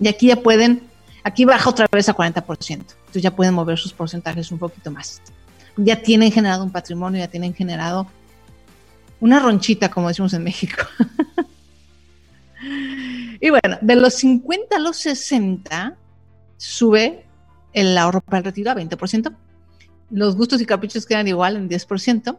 Y 0.00 0.08
aquí 0.08 0.28
ya 0.28 0.36
pueden 0.36 0.93
Aquí 1.24 1.46
baja 1.46 1.70
otra 1.70 1.86
vez 1.90 2.08
a 2.10 2.14
40%. 2.14 2.70
Entonces 2.70 3.22
ya 3.22 3.34
pueden 3.34 3.54
mover 3.54 3.78
sus 3.78 3.94
porcentajes 3.94 4.52
un 4.52 4.58
poquito 4.58 4.90
más. 4.90 5.22
Ya 5.76 6.00
tienen 6.00 6.30
generado 6.30 6.62
un 6.62 6.70
patrimonio, 6.70 7.18
ya 7.18 7.28
tienen 7.28 7.54
generado 7.54 8.06
una 9.20 9.40
ronchita, 9.40 9.90
como 9.90 10.08
decimos 10.08 10.34
en 10.34 10.44
México. 10.44 10.82
y 13.40 13.48
bueno, 13.48 13.78
de 13.80 13.96
los 13.96 14.14
50 14.14 14.76
a 14.76 14.78
los 14.78 14.98
60 14.98 15.96
sube 16.58 17.24
el 17.72 17.96
ahorro 17.96 18.20
para 18.20 18.38
el 18.38 18.44
retiro 18.44 18.70
a 18.70 18.74
20%. 18.74 19.34
Los 20.10 20.36
gustos 20.36 20.60
y 20.60 20.66
caprichos 20.66 21.06
quedan 21.06 21.26
igual 21.26 21.56
en 21.56 21.70
10%. 21.70 22.38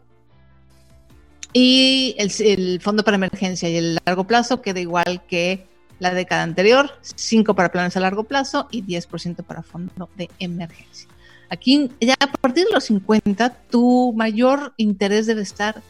Y 1.52 2.14
el, 2.18 2.30
el 2.38 2.80
fondo 2.80 3.02
para 3.02 3.16
emergencia 3.16 3.68
y 3.68 3.76
el 3.76 3.98
largo 4.06 4.28
plazo 4.28 4.62
queda 4.62 4.78
igual 4.78 5.22
que 5.26 5.66
la 5.98 6.12
década 6.12 6.42
anterior, 6.42 6.90
5 7.02 7.54
para 7.54 7.72
planes 7.72 7.96
a 7.96 8.00
largo 8.00 8.24
plazo 8.24 8.68
y 8.70 8.82
10% 8.82 9.44
para 9.44 9.62
fondo 9.62 10.08
de 10.16 10.30
emergencia. 10.38 11.08
Aquí, 11.48 11.90
ya 12.00 12.14
a 12.18 12.26
partir 12.26 12.66
de 12.66 12.72
los 12.72 12.84
50, 12.84 13.50
tu 13.70 14.12
mayor 14.16 14.74
interés 14.76 15.26
debe 15.26 15.42
estar 15.42 15.82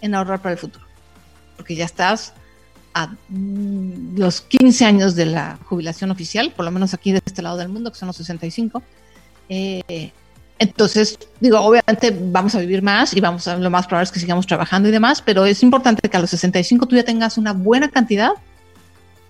en 0.00 0.14
ahorrar 0.14 0.40
para 0.40 0.54
el 0.54 0.58
futuro, 0.58 0.84
porque 1.56 1.76
ya 1.76 1.84
estás 1.84 2.32
a 2.94 3.08
mm, 3.28 4.18
los 4.18 4.40
15 4.40 4.84
años 4.84 5.14
de 5.14 5.26
la 5.26 5.58
jubilación 5.64 6.10
oficial, 6.10 6.52
por 6.54 6.64
lo 6.64 6.70
menos 6.70 6.94
aquí 6.94 7.12
de 7.12 7.20
este 7.24 7.42
lado 7.42 7.56
del 7.56 7.68
mundo, 7.68 7.92
que 7.92 7.98
son 7.98 8.08
los 8.08 8.16
65. 8.16 8.82
Eh, 9.48 10.12
entonces, 10.58 11.18
digo, 11.40 11.60
obviamente 11.60 12.16
vamos 12.16 12.54
a 12.54 12.60
vivir 12.60 12.82
más 12.82 13.14
y 13.14 13.20
vamos 13.20 13.48
a, 13.48 13.56
lo 13.56 13.70
más 13.70 13.86
probable 13.86 14.04
es 14.04 14.12
que 14.12 14.20
sigamos 14.20 14.46
trabajando 14.46 14.88
y 14.88 14.92
demás, 14.92 15.20
pero 15.20 15.44
es 15.44 15.62
importante 15.62 16.08
que 16.08 16.16
a 16.16 16.20
los 16.20 16.30
65 16.30 16.86
tú 16.86 16.96
ya 16.96 17.04
tengas 17.04 17.36
una 17.36 17.52
buena 17.52 17.88
cantidad 17.88 18.32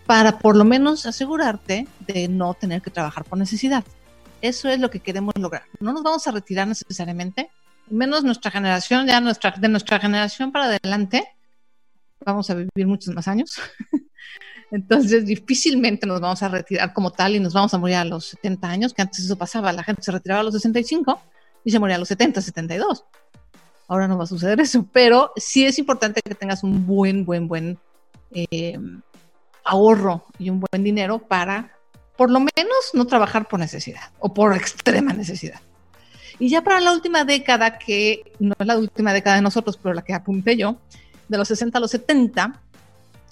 para 0.06 0.38
por 0.38 0.56
lo 0.56 0.64
menos 0.64 1.06
asegurarte 1.06 1.86
de 2.00 2.28
no 2.28 2.54
tener 2.54 2.82
que 2.82 2.90
trabajar 2.90 3.24
por 3.24 3.38
necesidad. 3.38 3.84
Eso 4.40 4.68
es 4.68 4.80
lo 4.80 4.90
que 4.90 5.00
queremos 5.00 5.34
lograr. 5.38 5.64
No 5.80 5.92
nos 5.92 6.02
vamos 6.02 6.26
a 6.26 6.32
retirar 6.32 6.66
necesariamente, 6.66 7.50
menos 7.88 8.24
nuestra 8.24 8.50
generación, 8.50 9.06
ya 9.06 9.20
nuestra, 9.20 9.52
de 9.52 9.68
nuestra 9.68 10.00
generación 10.00 10.50
para 10.50 10.64
adelante, 10.64 11.28
vamos 12.24 12.50
a 12.50 12.54
vivir 12.54 12.86
muchos 12.86 13.14
más 13.14 13.28
años. 13.28 13.60
Entonces, 14.70 15.26
difícilmente 15.26 16.06
nos 16.06 16.20
vamos 16.20 16.42
a 16.42 16.48
retirar 16.48 16.92
como 16.92 17.10
tal 17.10 17.36
y 17.36 17.40
nos 17.40 17.52
vamos 17.52 17.74
a 17.74 17.78
morir 17.78 17.96
a 17.96 18.04
los 18.04 18.26
70 18.26 18.68
años, 18.68 18.94
que 18.94 19.02
antes 19.02 19.24
eso 19.24 19.36
pasaba, 19.36 19.72
la 19.72 19.84
gente 19.84 20.02
se 20.02 20.10
retiraba 20.10 20.40
a 20.40 20.44
los 20.44 20.54
65 20.54 21.20
y 21.64 21.70
se 21.70 21.78
moría 21.78 21.96
a 21.96 21.98
los 21.98 22.08
70, 22.08 22.40
72. 22.40 23.04
Ahora 23.86 24.08
no 24.08 24.16
va 24.16 24.24
a 24.24 24.26
suceder 24.26 24.58
eso, 24.60 24.86
pero 24.90 25.32
sí 25.36 25.66
es 25.66 25.78
importante 25.78 26.22
que 26.22 26.34
tengas 26.34 26.64
un 26.64 26.86
buen, 26.86 27.26
buen, 27.26 27.46
buen 27.48 27.78
eh, 28.30 28.78
ahorro 29.64 30.26
y 30.38 30.50
un 30.50 30.60
buen 30.60 30.84
dinero 30.84 31.18
para 31.18 31.76
por 32.16 32.30
lo 32.30 32.40
menos 32.40 32.90
no 32.94 33.06
trabajar 33.06 33.48
por 33.48 33.58
necesidad 33.58 34.10
o 34.18 34.32
por 34.32 34.54
extrema 34.54 35.12
necesidad. 35.12 35.60
Y 36.38 36.48
ya 36.48 36.62
para 36.62 36.80
la 36.80 36.92
última 36.92 37.24
década, 37.24 37.78
que 37.78 38.22
no 38.38 38.54
es 38.58 38.66
la 38.66 38.78
última 38.78 39.12
década 39.12 39.36
de 39.36 39.42
nosotros, 39.42 39.78
pero 39.80 39.94
la 39.94 40.02
que 40.02 40.14
apunté 40.14 40.56
yo, 40.56 40.76
de 41.28 41.38
los 41.38 41.48
60 41.48 41.78
a 41.78 41.80
los 41.80 41.90
70, 41.90 42.60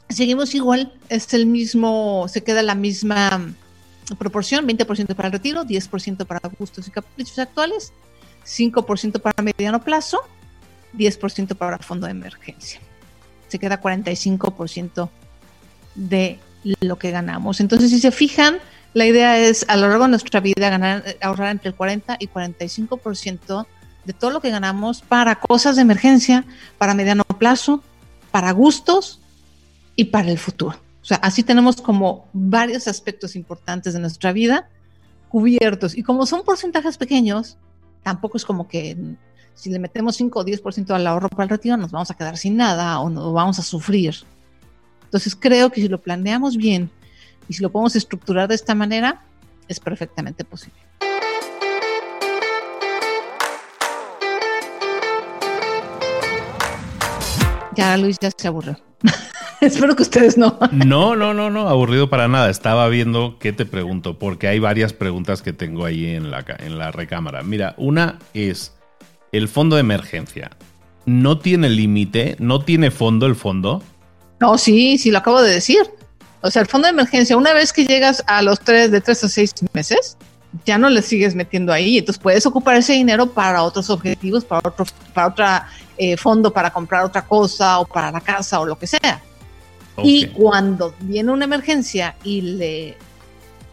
seguimos 0.09 0.55
igual, 0.55 0.93
es 1.09 1.33
el 1.35 1.47
mismo, 1.47 2.27
se 2.29 2.43
queda 2.43 2.63
la 2.63 2.75
misma 2.75 3.53
proporción, 4.19 4.67
20% 4.67 5.15
para 5.15 5.29
el 5.29 5.33
retiro, 5.33 5.65
10% 5.65 6.27
para 6.27 6.41
gustos 6.59 6.89
y 6.89 6.91
caprichos 6.91 7.39
actuales, 7.39 7.93
5% 8.45 9.21
para 9.21 9.43
mediano 9.43 9.83
plazo, 9.83 10.21
10% 10.97 11.57
para 11.57 11.79
fondo 11.79 12.07
de 12.07 12.13
emergencia. 12.13 12.81
Se 13.49 13.59
queda 13.59 13.81
45% 13.81 15.11
de 15.95 16.39
lo 16.81 16.99
que 16.99 17.11
ganamos. 17.11 17.61
Entonces, 17.61 17.91
si 17.91 18.01
se 18.01 18.11
fijan, 18.11 18.59
la 18.93 19.07
idea 19.07 19.39
es 19.39 19.65
a 19.69 19.77
lo 19.77 19.89
largo 19.89 20.05
de 20.05 20.11
nuestra 20.11 20.41
vida 20.41 20.71
ganar, 20.71 21.05
ahorrar 21.21 21.51
entre 21.51 21.69
el 21.69 21.75
40 21.75 22.17
y 22.21 22.29
45% 22.29 23.67
de 24.05 24.13
todo 24.13 24.31
lo 24.31 24.41
que 24.41 24.51
ganamos 24.51 25.03
para 25.03 25.37
cosas 25.37 25.77
de 25.77 25.83
emergencia, 25.83 26.45
para 26.79 26.95
mediano 26.95 27.23
plazo, 27.25 27.83
para 28.31 28.51
gustos 28.53 29.21
y 29.97 30.07
para 30.07 30.31
el 30.31 30.39
futuro. 30.39 30.77
O 31.03 31.05
sea, 31.05 31.19
así 31.19 31.43
tenemos 31.43 31.81
como 31.81 32.29
varios 32.33 32.89
aspectos 32.89 33.37
importantes 33.37 33.95
de 33.95 34.01
nuestra 34.01 34.33
vida 34.33 34.69
cubiertos. 35.29 35.97
Y 35.97 36.03
como 36.03 36.27
son 36.27 36.43
porcentajes 36.43 36.99
pequeños, 36.99 37.57
tampoco 38.03 38.37
es 38.37 38.45
como 38.45 38.69
que 38.69 38.97
si 39.55 39.71
le 39.71 39.79
metemos 39.79 40.17
5 40.17 40.41
o 40.41 40.45
10% 40.45 40.91
al 40.91 41.07
ahorro 41.07 41.29
para 41.29 41.45
el 41.45 41.51
retiro, 41.51 41.77
nos 41.77 41.91
vamos 41.91 42.11
a 42.11 42.15
quedar 42.15 42.37
sin 42.37 42.57
nada 42.57 42.99
o 43.01 43.09
nos 43.09 43.33
vamos 43.33 43.59
a 43.59 43.63
sufrir 43.63 44.15
entonces 45.11 45.35
creo 45.35 45.71
que 45.71 45.81
si 45.81 45.89
lo 45.89 46.01
planeamos 46.01 46.57
bien 46.57 46.89
y 47.49 47.55
si 47.55 47.65
lo 47.65 47.73
podemos 47.73 47.97
estructurar 47.97 48.47
de 48.47 48.55
esta 48.55 48.77
manera, 48.77 49.25
es 49.67 49.81
perfectamente 49.81 50.45
posible. 50.45 50.79
Ya 57.75 57.97
Luis 57.97 58.19
ya 58.21 58.31
se 58.31 58.47
aburrió. 58.47 58.79
Espero 59.61 59.97
que 59.97 60.03
ustedes 60.03 60.39
no. 60.39 60.57
no, 60.71 61.17
no, 61.17 61.35
no, 61.35 61.51
no, 61.51 61.69
aburrido 61.69 62.09
para 62.09 62.29
nada. 62.29 62.49
Estaba 62.49 62.87
viendo 62.87 63.37
qué 63.41 63.53
te 63.53 63.67
pregunto, 63.67 64.17
porque 64.17 64.47
hay 64.47 64.61
varias 64.61 64.93
preguntas 64.93 65.43
que 65.43 65.53
tengo 65.53 65.85
ahí 65.85 66.07
en 66.07 66.31
la, 66.31 66.45
en 66.61 66.79
la 66.79 66.93
recámara. 66.93 67.43
Mira, 67.43 67.75
una 67.79 68.21
es 68.33 68.77
el 69.33 69.49
fondo 69.49 69.75
de 69.75 69.81
emergencia. 69.81 70.53
¿No 71.05 71.41
tiene 71.41 71.69
límite? 71.69 72.37
¿No 72.39 72.61
tiene 72.61 72.93
fondo 72.93 73.27
el 73.27 73.35
fondo? 73.35 73.83
No, 74.41 74.57
sí, 74.59 74.99
sí, 74.99 75.11
lo 75.11 75.19
acabo 75.19 75.43
de 75.43 75.53
decir. 75.53 75.83
O 76.41 76.51
sea, 76.51 76.63
el 76.63 76.69
fondo 76.69 76.87
de 76.87 76.93
emergencia, 76.93 77.37
una 77.37 77.53
vez 77.53 77.73
que 77.73 77.85
llegas 77.85 78.25
a 78.27 78.41
los 78.43 78.61
tres, 78.61 78.91
de 78.91 79.01
tres 79.01 79.23
a 79.23 79.29
seis 79.29 79.53
meses, 79.75 80.17
ya 80.65 80.79
no 80.79 80.89
le 80.89 81.03
sigues 81.03 81.35
metiendo 81.35 81.73
ahí. 81.73 81.99
Entonces 81.99 82.21
puedes 82.21 82.47
ocupar 82.47 82.77
ese 82.77 82.95
dinero 82.95 83.31
para 83.31 83.63
otros 83.63 83.91
objetivos, 83.91 84.45
para 84.45 84.67
otro, 84.67 84.87
para 85.13 85.29
otra 85.29 85.69
eh, 85.99 86.17
fondo, 86.17 86.51
para 86.53 86.73
comprar 86.73 87.05
otra 87.05 87.27
cosa 87.27 87.79
o 87.79 87.87
para 87.87 88.11
la 88.11 88.21
casa 88.21 88.61
o 88.61 88.67
lo 88.67 88.79
que 88.79 88.87
sea. 88.87 89.23
Y 90.03 90.29
cuando 90.29 90.95
viene 91.01 91.31
una 91.31 91.45
emergencia 91.45 92.17
y 92.25 92.41
le 92.41 92.97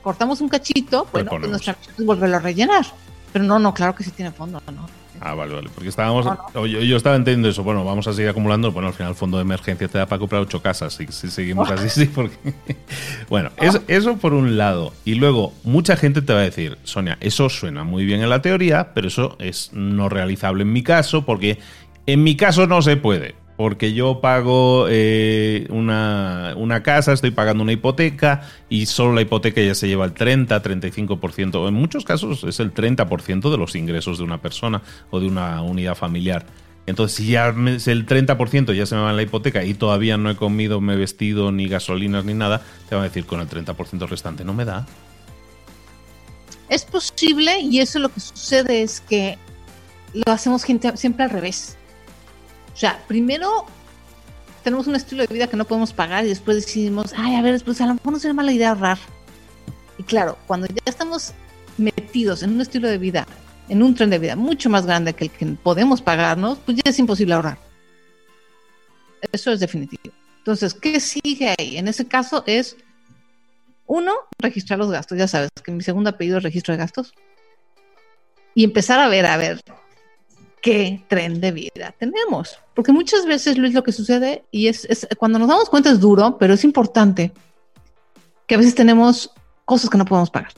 cortamos 0.03 0.41
un 0.41 0.49
cachito, 0.49 1.07
bueno, 1.13 1.29
pues 1.29 1.47
nuestra 1.47 1.77
es 1.97 2.05
volverlo 2.05 2.35
a 2.35 2.39
rellenar. 2.39 2.85
Pero 3.31 3.45
no, 3.45 3.59
no, 3.59 3.73
claro 3.73 3.95
que 3.95 4.03
sí 4.03 4.11
tiene 4.11 4.31
fondo, 4.31 4.61
¿no? 4.73 4.89
Ah, 5.21 5.33
vale, 5.33 5.53
vale. 5.53 5.69
Porque 5.73 5.89
estábamos. 5.89 6.25
Yo, 6.53 6.97
estaba 6.97 7.15
entendiendo 7.15 7.49
eso. 7.49 7.63
Bueno, 7.63 7.83
vamos 7.83 8.07
a 8.07 8.13
seguir 8.13 8.29
acumulando. 8.29 8.71
Bueno, 8.71 8.89
al 8.89 8.93
final 8.93 9.11
el 9.11 9.15
fondo 9.15 9.37
de 9.37 9.43
emergencia 9.43 9.87
te 9.87 9.97
da 9.97 10.05
para 10.05 10.19
comprar 10.19 10.41
ocho 10.41 10.61
casas. 10.61 10.93
Si, 10.93 11.07
seguimos 11.29 11.69
así, 11.69 11.89
sí. 12.01 12.05
Porque... 12.05 12.37
bueno, 13.29 13.51
eso 13.87 14.17
por 14.17 14.33
un 14.33 14.57
lado. 14.57 14.93
Y 15.05 15.15
luego, 15.15 15.53
mucha 15.63 15.95
gente 15.95 16.21
te 16.21 16.33
va 16.33 16.39
a 16.39 16.43
decir, 16.43 16.77
Sonia, 16.83 17.17
eso 17.21 17.49
suena 17.49 17.83
muy 17.83 18.05
bien 18.05 18.21
en 18.21 18.29
la 18.29 18.41
teoría, 18.41 18.93
pero 18.93 19.07
eso 19.07 19.35
es 19.39 19.71
no 19.73 20.09
realizable 20.09 20.63
en 20.63 20.73
mi 20.73 20.83
caso, 20.83 21.25
porque 21.25 21.59
en 22.05 22.23
mi 22.23 22.35
caso 22.35 22.67
no 22.67 22.81
se 22.81 22.97
puede 22.97 23.46
porque 23.57 23.91
yo 23.93 24.21
pago 24.21 24.85
eh, 24.87 25.67
una, 25.71 26.53
una, 26.55 26.83
casa, 26.83 27.11
estoy 27.11 27.31
pagando 27.31 27.63
una 27.63 27.73
hipoteca 27.73 28.43
y 28.69 28.85
solo 28.85 29.15
la 29.15 29.21
hipoteca 29.21 29.61
ya 29.61 29.73
se 29.73 29.87
lleva 29.87 30.05
el 30.05 30.13
30, 30.13 30.61
35%, 30.61 31.67
en 31.67 31.73
muchos 31.73 32.05
casos 32.05 32.43
es 32.43 32.59
el 32.59 32.73
30% 32.73 33.49
de 33.49 33.57
los 33.57 33.75
ingresos 33.75 34.19
de 34.19 34.23
una 34.23 34.39
persona 34.39 34.83
o 35.09 35.19
de 35.19 35.27
una 35.27 35.61
unidad 35.63 35.95
familiar. 35.95 36.45
Entonces, 36.85 37.17
si 37.17 37.31
ya 37.31 37.47
el 37.47 37.55
30% 37.55 38.73
ya 38.73 38.85
se 38.85 38.95
me 38.95 39.01
va 39.01 39.09
en 39.09 39.17
la 39.17 39.23
hipoteca 39.23 39.63
y 39.65 39.73
todavía 39.73 40.17
no 40.17 40.29
he 40.29 40.37
comido, 40.37 40.79
me 40.79 40.93
he 40.93 40.97
vestido, 40.97 41.51
ni 41.51 41.67
gasolinas, 41.67 42.23
ni 42.23 42.33
nada, 42.33 42.61
te 42.87 42.95
van 42.95 43.03
a 43.03 43.07
decir 43.07 43.25
con 43.25 43.41
el 43.41 43.49
30% 43.49 44.07
restante, 44.07 44.45
no 44.45 44.53
me 44.53 44.63
da. 44.63 44.85
Es 46.69 46.85
posible 46.85 47.59
y 47.59 47.79
eso 47.79 47.99
lo 47.99 48.09
que 48.09 48.19
sucede 48.19 48.83
es 48.83 49.01
que 49.01 49.37
lo 50.13 50.31
hacemos 50.31 50.61
siempre 50.61 51.23
al 51.25 51.29
revés. 51.29 51.76
O 52.77 52.79
sea, 52.79 53.03
primero 53.07 53.65
tenemos 54.63 54.85
un 54.85 54.93
estilo 54.93 55.25
de 55.25 55.33
vida 55.33 55.47
que 55.47 55.57
no 55.57 55.65
podemos 55.65 55.93
pagar 55.93 56.23
y 56.25 56.29
después 56.29 56.57
decidimos, 56.57 57.11
ay, 57.17 57.33
a 57.33 57.41
ver, 57.41 57.59
pues 57.65 57.81
a 57.81 57.87
lo 57.87 57.95
mejor 57.95 58.13
no 58.13 58.19
sería 58.19 58.35
mala 58.35 58.51
idea 58.51 58.69
ahorrar. 58.69 58.99
Y 59.97 60.03
claro, 60.03 60.37
cuando 60.45 60.67
ya 60.67 60.83
estamos 60.85 61.33
metidos 61.79 62.43
en 62.43 62.51
un 62.51 62.61
estilo 62.61 62.87
de 62.87 62.99
vida, 62.99 63.25
en 63.67 63.81
un 63.81 63.95
tren 63.95 64.11
de 64.11 64.19
vida 64.19 64.35
mucho 64.35 64.69
más 64.69 64.85
grande 64.85 65.13
que 65.13 65.23
el 65.23 65.31
que 65.31 65.47
podemos 65.47 66.03
pagarnos, 66.03 66.59
pues 66.59 66.77
ya 66.77 66.91
es 66.91 66.99
imposible 66.99 67.33
ahorrar. 67.33 67.57
Eso 69.31 69.51
es 69.51 69.59
definitivo. 69.59 70.13
Entonces, 70.37 70.75
¿qué 70.75 70.99
sigue 70.99 71.55
ahí? 71.57 71.77
En 71.77 71.87
ese 71.87 72.07
caso 72.07 72.43
es, 72.45 72.77
uno, 73.87 74.13
registrar 74.37 74.77
los 74.77 74.91
gastos. 74.91 75.17
Ya 75.17 75.27
sabes 75.27 75.49
que 75.63 75.71
mi 75.71 75.81
segundo 75.81 76.11
apellido 76.11 76.37
es 76.37 76.43
registro 76.43 76.75
de 76.75 76.77
gastos. 76.77 77.11
Y 78.53 78.63
empezar 78.63 78.99
a 78.99 79.07
ver, 79.07 79.25
a 79.25 79.35
ver, 79.37 79.61
qué 80.61 81.03
tren 81.07 81.39
de 81.39 81.51
vida 81.51 81.93
tenemos. 81.97 82.59
Porque 82.73 82.91
muchas 82.91 83.25
veces, 83.25 83.57
Luis, 83.57 83.73
lo 83.73 83.83
que 83.83 83.91
sucede, 83.91 84.45
y 84.51 84.67
es, 84.67 85.07
cuando 85.17 85.39
nos 85.39 85.47
damos 85.47 85.69
cuenta 85.69 85.89
es 85.89 85.99
duro, 85.99 86.37
pero 86.37 86.53
es 86.53 86.63
importante 86.63 87.31
que 88.45 88.55
a 88.55 88.57
veces 88.57 88.75
tenemos 88.75 89.31
cosas 89.65 89.89
que 89.89 89.97
no 89.97 90.05
podemos 90.05 90.29
pagar. 90.29 90.51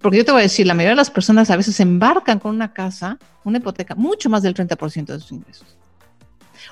Porque 0.00 0.18
yo 0.18 0.24
te 0.24 0.32
voy 0.32 0.40
a 0.40 0.42
decir, 0.42 0.66
la 0.66 0.74
mayoría 0.74 0.92
de 0.92 0.96
las 0.96 1.10
personas 1.10 1.50
a 1.50 1.56
veces 1.56 1.78
embarcan 1.78 2.40
con 2.40 2.54
una 2.54 2.72
casa, 2.72 3.18
una 3.44 3.58
hipoteca, 3.58 3.94
mucho 3.94 4.28
más 4.28 4.42
del 4.42 4.54
30% 4.54 5.06
de 5.06 5.20
sus 5.20 5.32
ingresos. 5.32 5.76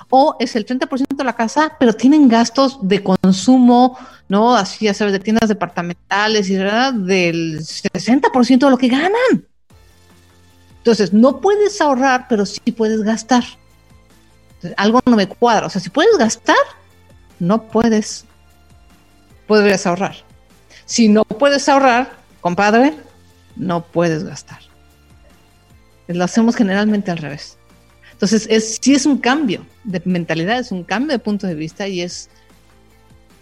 O 0.09 0.35
es 0.39 0.55
el 0.55 0.65
30% 0.65 1.15
de 1.15 1.23
la 1.23 1.35
casa, 1.35 1.77
pero 1.79 1.93
tienen 1.93 2.27
gastos 2.27 2.79
de 2.81 3.01
consumo, 3.01 3.97
¿no? 4.27 4.55
Así, 4.55 4.85
ya 4.85 4.93
sabes, 4.93 5.13
de 5.13 5.19
tiendas 5.19 5.47
departamentales 5.47 6.49
y 6.49 6.57
¿verdad? 6.57 6.93
del 6.93 7.59
60% 7.59 8.59
de 8.59 8.69
lo 8.69 8.77
que 8.77 8.87
ganan. 8.89 9.47
Entonces, 10.81 11.13
no 11.13 11.41
puedes 11.41 11.79
ahorrar, 11.79 12.25
pero 12.27 12.43
sí 12.43 12.59
puedes 12.75 13.03
gastar. 13.03 13.43
algo 14.77 14.99
no 15.05 15.15
me 15.15 15.27
cuadra. 15.27 15.67
O 15.67 15.69
sea, 15.69 15.79
si 15.79 15.91
puedes 15.91 16.17
gastar, 16.17 16.57
no 17.39 17.67
puedes, 17.67 18.25
podrías 19.45 19.85
ahorrar. 19.85 20.15
Si 20.85 21.07
no 21.07 21.23
puedes 21.23 21.69
ahorrar, 21.69 22.17
compadre, 22.41 22.95
no 23.55 23.83
puedes 23.83 24.23
gastar. 24.23 24.59
Lo 26.07 26.23
hacemos 26.23 26.55
generalmente 26.55 27.11
al 27.11 27.19
revés. 27.19 27.59
Entonces, 28.13 28.47
es, 28.49 28.79
sí 28.81 28.95
es 28.95 29.05
un 29.05 29.19
cambio 29.19 29.65
de 29.83 30.01
mentalidad, 30.05 30.57
es 30.57 30.71
un 30.71 30.83
cambio 30.83 31.11
de 31.11 31.19
punto 31.19 31.45
de 31.45 31.53
vista 31.53 31.87
y 31.87 32.01
es, 32.01 32.29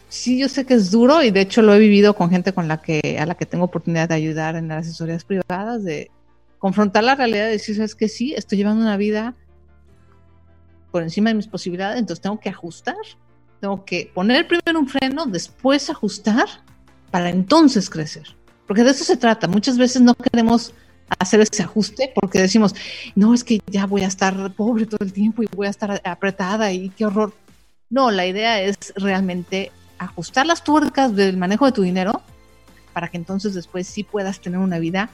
sí 0.10 0.40
yo 0.40 0.50
sé 0.50 0.66
que 0.66 0.74
es 0.74 0.92
duro 0.92 1.24
y 1.24 1.32
de 1.32 1.42
hecho 1.42 1.62
lo 1.62 1.74
he 1.74 1.80
vivido 1.80 2.16
con 2.16 2.30
gente 2.30 2.52
con 2.52 2.68
la 2.68 2.82
que, 2.82 3.18
a 3.18 3.26
la 3.26 3.36
que 3.36 3.46
tengo 3.46 3.64
oportunidad 3.64 4.10
de 4.10 4.16
ayudar 4.16 4.58
en 4.58 4.68
las 4.68 4.86
asesorías 4.86 5.24
privadas, 5.24 5.84
de 5.84 6.12
confrontar 6.60 7.04
la 7.04 7.16
realidad 7.16 7.48
y 7.48 7.52
decir, 7.52 7.76
sabes 7.76 7.96
que 7.96 8.10
sí, 8.10 8.34
estoy 8.36 8.58
llevando 8.58 8.84
una 8.84 8.98
vida 8.98 9.36
por 10.92 11.04
encima 11.04 11.30
de 11.30 11.36
mis 11.36 11.48
posibilidades, 11.48 12.00
entonces 12.00 12.22
tengo 12.22 12.40
que 12.40 12.50
ajustar, 12.50 12.96
tengo 13.60 13.86
que 13.86 14.12
poner 14.14 14.48
primero 14.48 14.80
un 14.80 14.88
freno, 14.88 15.26
después 15.26 15.90
ajustar 15.90 16.46
para 17.12 17.30
entonces 17.30 17.90
crecer. 17.90 18.36
Porque 18.68 18.84
de 18.84 18.92
eso 18.92 19.04
se 19.04 19.18
trata. 19.18 19.48
Muchas 19.48 19.78
veces 19.78 20.02
no 20.02 20.14
queremos 20.14 20.74
hacer 21.18 21.42
ese 21.42 21.64
ajuste 21.64 22.12
porque 22.14 22.40
decimos, 22.40 22.76
no, 23.16 23.34
es 23.34 23.44
que 23.44 23.60
ya 23.68 23.86
voy 23.86 24.04
a 24.04 24.08
estar 24.08 24.54
pobre 24.54 24.86
todo 24.86 25.04
el 25.04 25.12
tiempo 25.12 25.42
y 25.42 25.48
voy 25.56 25.68
a 25.68 25.72
estar 25.72 26.02
apretada 26.04 26.72
y 26.72 26.90
qué 26.90 27.06
horror. 27.06 27.34
No, 27.90 28.12
la 28.12 28.28
idea 28.28 28.62
es 28.62 28.78
realmente 28.96 29.72
ajustar 29.98 30.46
las 30.46 30.64
tuercas 30.64 31.16
del 31.16 31.38
manejo 31.38 31.66
de 31.66 31.72
tu 31.72 31.82
dinero 31.82 32.22
para 32.94 33.08
que 33.08 33.18
entonces 33.18 33.54
después 33.54 33.88
sí 33.88 34.04
puedas 34.04 34.40
tener 34.40 34.60
una 34.60 34.78
vida 34.78 35.10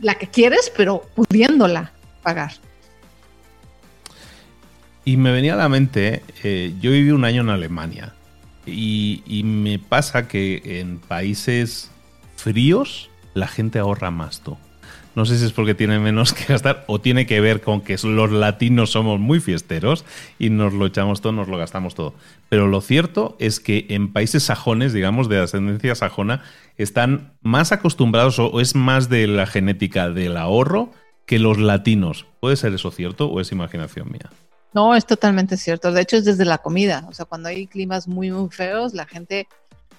la 0.00 0.14
que 0.16 0.28
quieres, 0.28 0.72
pero 0.76 1.02
pudiéndola 1.14 1.92
pagar. 2.22 2.52
Y 5.04 5.16
me 5.16 5.32
venía 5.32 5.54
a 5.54 5.56
la 5.56 5.68
mente, 5.68 6.22
eh, 6.42 6.74
yo 6.80 6.90
viví 6.90 7.10
un 7.10 7.24
año 7.24 7.42
en 7.42 7.50
Alemania 7.50 8.14
y, 8.66 9.42
me 9.44 9.78
pasa 9.78 10.28
que 10.28 10.80
en 10.80 10.98
países 10.98 11.90
fríos 12.36 13.10
la 13.34 13.46
gente 13.46 13.78
ahorra 13.78 14.10
más. 14.10 14.42
No 15.14 15.24
sé 15.24 15.38
si 15.38 15.44
es 15.44 15.52
porque 15.52 15.74
tiene 15.74 15.98
menos 15.98 16.32
que 16.32 16.44
gastar 16.44 16.84
o 16.88 17.00
tiene 17.00 17.26
que 17.26 17.40
ver 17.40 17.60
con 17.60 17.80
que 17.80 17.96
los 18.02 18.32
latinos 18.32 18.90
somos 18.90 19.20
muy 19.20 19.40
fiesteros 19.40 20.04
y 20.38 20.50
nos 20.50 20.72
lo 20.72 20.86
echamos 20.86 21.20
todo, 21.20 21.32
nos 21.32 21.48
lo 21.48 21.56
gastamos 21.56 21.94
todo. 21.94 22.14
Pero 22.48 22.66
lo 22.66 22.80
cierto 22.80 23.36
es 23.38 23.60
que 23.60 23.86
en 23.90 24.12
países 24.12 24.42
sajones, 24.42 24.92
digamos, 24.92 25.28
de 25.28 25.40
ascendencia 25.40 25.94
sajona, 25.94 26.42
están 26.76 27.34
más 27.42 27.70
acostumbrados 27.72 28.38
o 28.38 28.60
es 28.60 28.74
más 28.74 29.08
de 29.08 29.26
la 29.26 29.46
genética 29.46 30.10
del 30.10 30.36
ahorro 30.36 30.90
que 31.26 31.38
los 31.38 31.58
latinos. 31.58 32.26
¿Puede 32.40 32.56
ser 32.56 32.74
eso 32.74 32.90
cierto 32.90 33.26
o 33.26 33.40
es 33.40 33.52
imaginación 33.52 34.10
mía? 34.10 34.30
No, 34.72 34.96
es 34.96 35.06
totalmente 35.06 35.56
cierto. 35.56 35.92
De 35.92 36.00
hecho, 36.00 36.16
es 36.16 36.24
desde 36.24 36.44
la 36.44 36.58
comida. 36.58 37.06
O 37.08 37.12
sea, 37.12 37.24
cuando 37.24 37.48
hay 37.48 37.68
climas 37.68 38.08
muy, 38.08 38.32
muy 38.32 38.50
feos, 38.50 38.92
la 38.92 39.06
gente 39.06 39.46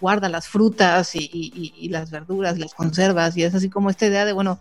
guarda 0.02 0.28
las 0.28 0.50
frutas 0.50 1.16
y, 1.16 1.30
y, 1.34 1.90
las 1.90 2.12
verduras, 2.12 2.60
las 2.60 2.74
conservas, 2.74 3.38
y 3.38 3.44
es 3.44 3.56
así 3.56 3.70
como 3.70 3.90
esta 3.90 4.06
idea 4.06 4.26
de, 4.26 4.34
bueno, 4.34 4.60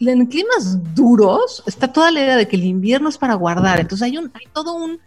en 0.00 0.26
climas 0.26 0.94
duros 0.94 1.62
está 1.66 1.88
toda 1.92 2.10
la 2.10 2.20
idea 2.20 2.36
de 2.36 2.48
que 2.48 2.56
el 2.56 2.64
invierno 2.64 3.08
es 3.08 3.18
para 3.18 3.34
guardar. 3.34 3.80
Entonces 3.80 4.04
hay, 4.04 4.18
un, 4.18 4.30
hay 4.34 4.46
todo 4.52 4.74
un, 4.74 4.98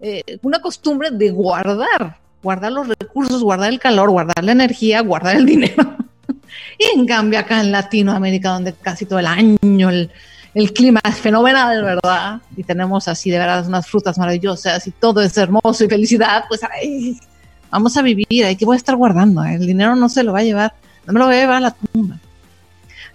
eh, 0.00 0.38
una 0.42 0.60
costumbre 0.60 1.10
de 1.10 1.30
guardar, 1.30 2.18
guardar 2.42 2.72
los 2.72 2.88
recursos, 2.88 3.42
guardar 3.42 3.72
el 3.72 3.78
calor, 3.78 4.10
guardar 4.10 4.44
la 4.44 4.52
energía, 4.52 5.00
guardar 5.00 5.36
el 5.36 5.46
dinero. 5.46 5.96
y 6.78 6.98
en 6.98 7.06
cambio 7.06 7.38
acá 7.38 7.60
en 7.60 7.72
Latinoamérica, 7.72 8.50
donde 8.50 8.72
casi 8.74 9.06
todo 9.06 9.18
el 9.18 9.26
año 9.26 9.90
el, 9.90 10.10
el 10.56 10.72
clima 10.72 11.00
es 11.04 11.16
fenomenal, 11.16 11.82
¿verdad? 11.82 12.40
Y 12.56 12.62
tenemos 12.62 13.08
así 13.08 13.30
de 13.30 13.38
verdad 13.38 13.66
unas 13.66 13.86
frutas 13.86 14.16
maravillosas 14.16 14.86
y 14.86 14.90
todo 14.90 15.20
es 15.20 15.36
hermoso 15.36 15.84
y 15.84 15.88
felicidad, 15.88 16.44
pues 16.48 16.62
ay, 16.64 17.20
vamos 17.70 17.94
a 17.96 18.02
vivir, 18.02 18.44
hay 18.44 18.56
que 18.56 18.64
voy 18.64 18.74
a 18.74 18.78
estar 18.78 18.96
guardando, 18.96 19.44
¿eh? 19.44 19.56
el 19.56 19.66
dinero 19.66 19.94
no 19.96 20.08
se 20.08 20.22
lo 20.22 20.32
va 20.32 20.38
a 20.38 20.44
llevar, 20.44 20.72
no 21.06 21.12
me 21.12 21.18
lo 21.18 21.26
voy 21.26 21.34
a 21.34 21.40
llevar 21.40 21.56
a 21.56 21.60
la 21.60 21.70
tumba. 21.72 22.18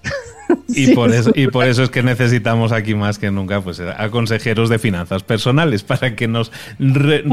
Y, 0.67 0.93
por 0.93 1.13
eso, 1.13 1.31
y 1.33 1.47
por 1.47 1.65
eso 1.65 1.83
es 1.83 1.89
que 1.89 2.03
necesitamos 2.03 2.71
aquí 2.71 2.93
más 2.93 3.17
que 3.17 3.31
nunca 3.31 3.61
pues, 3.61 3.79
a 3.79 4.09
consejeros 4.09 4.69
de 4.69 4.79
finanzas 4.79 5.23
personales 5.23 5.83
para 5.83 6.15
que, 6.15 6.27
nos 6.27 6.51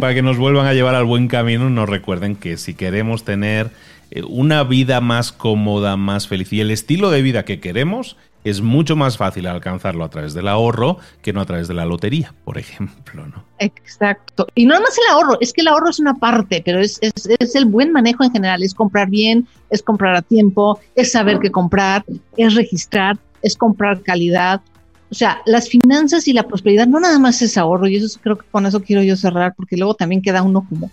para 0.00 0.14
que 0.14 0.22
nos 0.22 0.36
vuelvan 0.36 0.66
a 0.66 0.74
llevar 0.74 0.94
al 0.94 1.04
buen 1.04 1.28
camino. 1.28 1.68
Nos 1.70 1.88
recuerden 1.88 2.36
que 2.36 2.56
si 2.56 2.74
queremos 2.74 3.24
tener 3.24 3.70
eh, 4.10 4.22
una 4.22 4.64
vida 4.64 5.00
más 5.00 5.32
cómoda, 5.32 5.96
más 5.96 6.28
feliz 6.28 6.52
y 6.52 6.60
el 6.60 6.70
estilo 6.70 7.10
de 7.10 7.22
vida 7.22 7.44
que 7.44 7.60
queremos, 7.60 8.16
es 8.44 8.60
mucho 8.60 8.96
más 8.96 9.16
fácil 9.16 9.46
alcanzarlo 9.46 10.04
a 10.04 10.10
través 10.10 10.34
del 10.34 10.48
ahorro 10.48 10.98
que 11.22 11.32
no 11.32 11.40
a 11.40 11.44
través 11.44 11.68
de 11.68 11.74
la 11.74 11.84
lotería, 11.84 12.34
por 12.44 12.58
ejemplo, 12.58 13.26
¿no? 13.26 13.44
Exacto. 13.58 14.46
Y 14.54 14.66
no 14.66 14.80
más 14.80 14.96
el 14.96 15.12
ahorro, 15.12 15.38
es 15.40 15.52
que 15.52 15.60
el 15.60 15.68
ahorro 15.68 15.90
es 15.90 15.98
una 15.98 16.14
parte, 16.14 16.62
pero 16.64 16.80
es, 16.80 16.98
es, 17.00 17.54
el 17.54 17.64
buen 17.64 17.92
manejo 17.92 18.24
en 18.24 18.30
general, 18.30 18.62
es 18.62 18.74
comprar 18.74 19.08
bien, 19.08 19.46
es 19.70 19.82
comprar 19.82 20.14
a 20.14 20.22
tiempo, 20.22 20.80
es 20.94 21.12
saber 21.12 21.38
qué 21.40 21.50
comprar, 21.50 22.04
es 22.36 22.54
registrar, 22.54 23.18
es 23.42 23.56
comprar 23.56 24.02
calidad. 24.02 24.60
O 25.10 25.14
sea, 25.14 25.40
las 25.46 25.68
finanzas 25.68 26.28
y 26.28 26.32
la 26.32 26.46
prosperidad 26.46 26.86
no 26.86 27.00
nada 27.00 27.18
más 27.18 27.42
es 27.42 27.56
ahorro, 27.56 27.88
y 27.88 27.96
eso 27.96 28.18
creo 28.22 28.38
que 28.38 28.46
con 28.50 28.66
eso 28.66 28.82
quiero 28.82 29.02
yo 29.02 29.16
cerrar, 29.16 29.54
porque 29.56 29.76
luego 29.76 29.94
también 29.94 30.22
queda 30.22 30.42
uno 30.42 30.64
como 30.68 30.90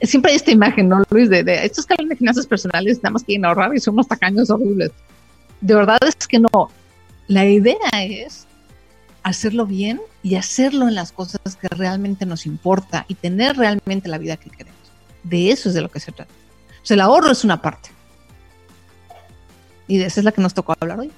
siempre 0.00 0.34
esta 0.34 0.50
imagen, 0.50 0.88
¿no, 0.88 1.02
Luis? 1.10 1.28
De, 1.28 1.44
de 1.44 1.66
estos 1.66 1.84
que 1.84 1.92
hablan 1.92 2.08
de 2.08 2.16
finanzas 2.16 2.46
personales 2.46 2.98
nada 3.02 3.12
más 3.12 3.24
quieren 3.24 3.44
ahorrar 3.44 3.74
y 3.74 3.80
son 3.80 3.92
unos 3.92 4.08
tacaños 4.08 4.48
horribles 4.48 4.90
de 5.62 5.74
verdad 5.74 5.98
es 6.06 6.26
que 6.26 6.38
no. 6.38 6.70
La 7.28 7.46
idea 7.46 7.76
es 8.02 8.46
hacerlo 9.22 9.64
bien 9.64 10.00
y 10.22 10.34
hacerlo 10.34 10.88
en 10.88 10.94
las 10.94 11.12
cosas 11.12 11.40
que 11.58 11.68
realmente 11.68 12.26
nos 12.26 12.44
importa 12.44 13.06
y 13.08 13.14
tener 13.14 13.56
realmente 13.56 14.08
la 14.08 14.18
vida 14.18 14.36
que 14.36 14.50
queremos. 14.50 14.80
De 15.22 15.50
eso 15.50 15.68
es 15.68 15.74
de 15.74 15.80
lo 15.80 15.88
que 15.88 16.00
se 16.00 16.12
trata. 16.12 16.32
O 16.82 16.86
sea, 16.86 16.96
el 16.96 17.00
ahorro 17.00 17.30
es 17.30 17.44
una 17.44 17.62
parte. 17.62 17.90
Y 19.86 19.98
de 19.98 20.06
esa 20.06 20.20
es 20.20 20.24
la 20.24 20.32
que 20.32 20.42
nos 20.42 20.52
tocó 20.52 20.74
hablar 20.78 21.00
hoy. 21.00 21.10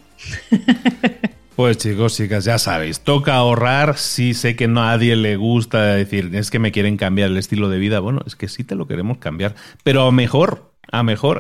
Pues 1.57 1.79
chicos, 1.79 2.17
chicas, 2.17 2.45
ya 2.45 2.59
sabéis, 2.59 2.99
toca 2.99 3.37
ahorrar. 3.37 3.97
Sí 3.97 4.35
sé 4.35 4.57
que 4.57 4.65
a 4.65 4.69
nadie 4.69 5.15
le 5.15 5.37
gusta 5.37 5.85
decir, 5.85 6.35
es 6.35 6.51
que 6.51 6.59
me 6.59 6.73
quieren 6.73 6.97
cambiar 6.97 7.31
el 7.31 7.37
estilo 7.37 7.69
de 7.69 7.79
vida. 7.79 8.01
Bueno, 8.01 8.23
es 8.27 8.35
que 8.35 8.49
sí 8.49 8.65
te 8.65 8.75
lo 8.75 8.89
queremos 8.89 9.19
cambiar, 9.19 9.55
pero 9.85 10.11
mejor, 10.11 10.74
a 10.91 11.03
mejor. 11.03 11.39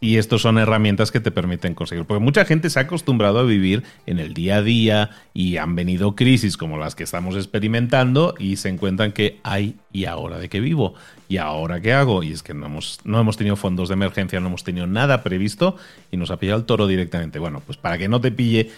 y, 0.00 0.16
estos 0.16 0.42
son 0.42 0.58
herramientas 0.58 1.10
que 1.10 1.20
te 1.20 1.30
permiten 1.30 1.74
conseguir. 1.74 2.04
Porque 2.04 2.22
mucha 2.22 2.44
gente 2.44 2.70
se 2.70 2.78
ha 2.78 2.82
acostumbrado 2.82 3.38
a 3.38 3.42
vivir 3.44 3.82
en 4.06 4.18
el 4.18 4.34
día 4.34 4.56
a 4.56 4.62
día 4.62 5.10
y 5.34 5.56
han 5.56 5.74
venido 5.74 6.14
crisis 6.14 6.56
como 6.56 6.78
las 6.78 6.94
que 6.94 7.04
estamos 7.04 7.36
experimentando 7.36 8.34
y 8.38 8.56
se 8.56 8.68
encuentran 8.68 9.12
que 9.12 9.40
hay 9.42 9.76
y 9.92 10.06
ahora 10.06 10.38
de 10.38 10.48
qué 10.48 10.60
vivo 10.60 10.94
y 11.28 11.38
ahora 11.38 11.80
qué 11.80 11.92
hago. 11.92 12.22
Y 12.22 12.32
es 12.32 12.42
que 12.42 12.54
no 12.54 12.66
hemos, 12.66 13.00
no 13.04 13.20
hemos 13.20 13.36
tenido 13.36 13.56
fondos 13.56 13.88
de 13.88 13.94
emergencia, 13.94 14.40
no 14.40 14.48
hemos 14.48 14.64
tenido 14.64 14.86
nada 14.86 15.22
previsto 15.22 15.76
y 16.10 16.16
nos 16.16 16.30
ha 16.30 16.38
pillado 16.38 16.58
el 16.58 16.66
toro 16.66 16.86
directamente. 16.86 17.38
Bueno, 17.38 17.62
pues 17.64 17.78
para 17.78 17.98
que 17.98 18.08
no 18.08 18.20
te 18.20 18.30
pille 18.30 18.70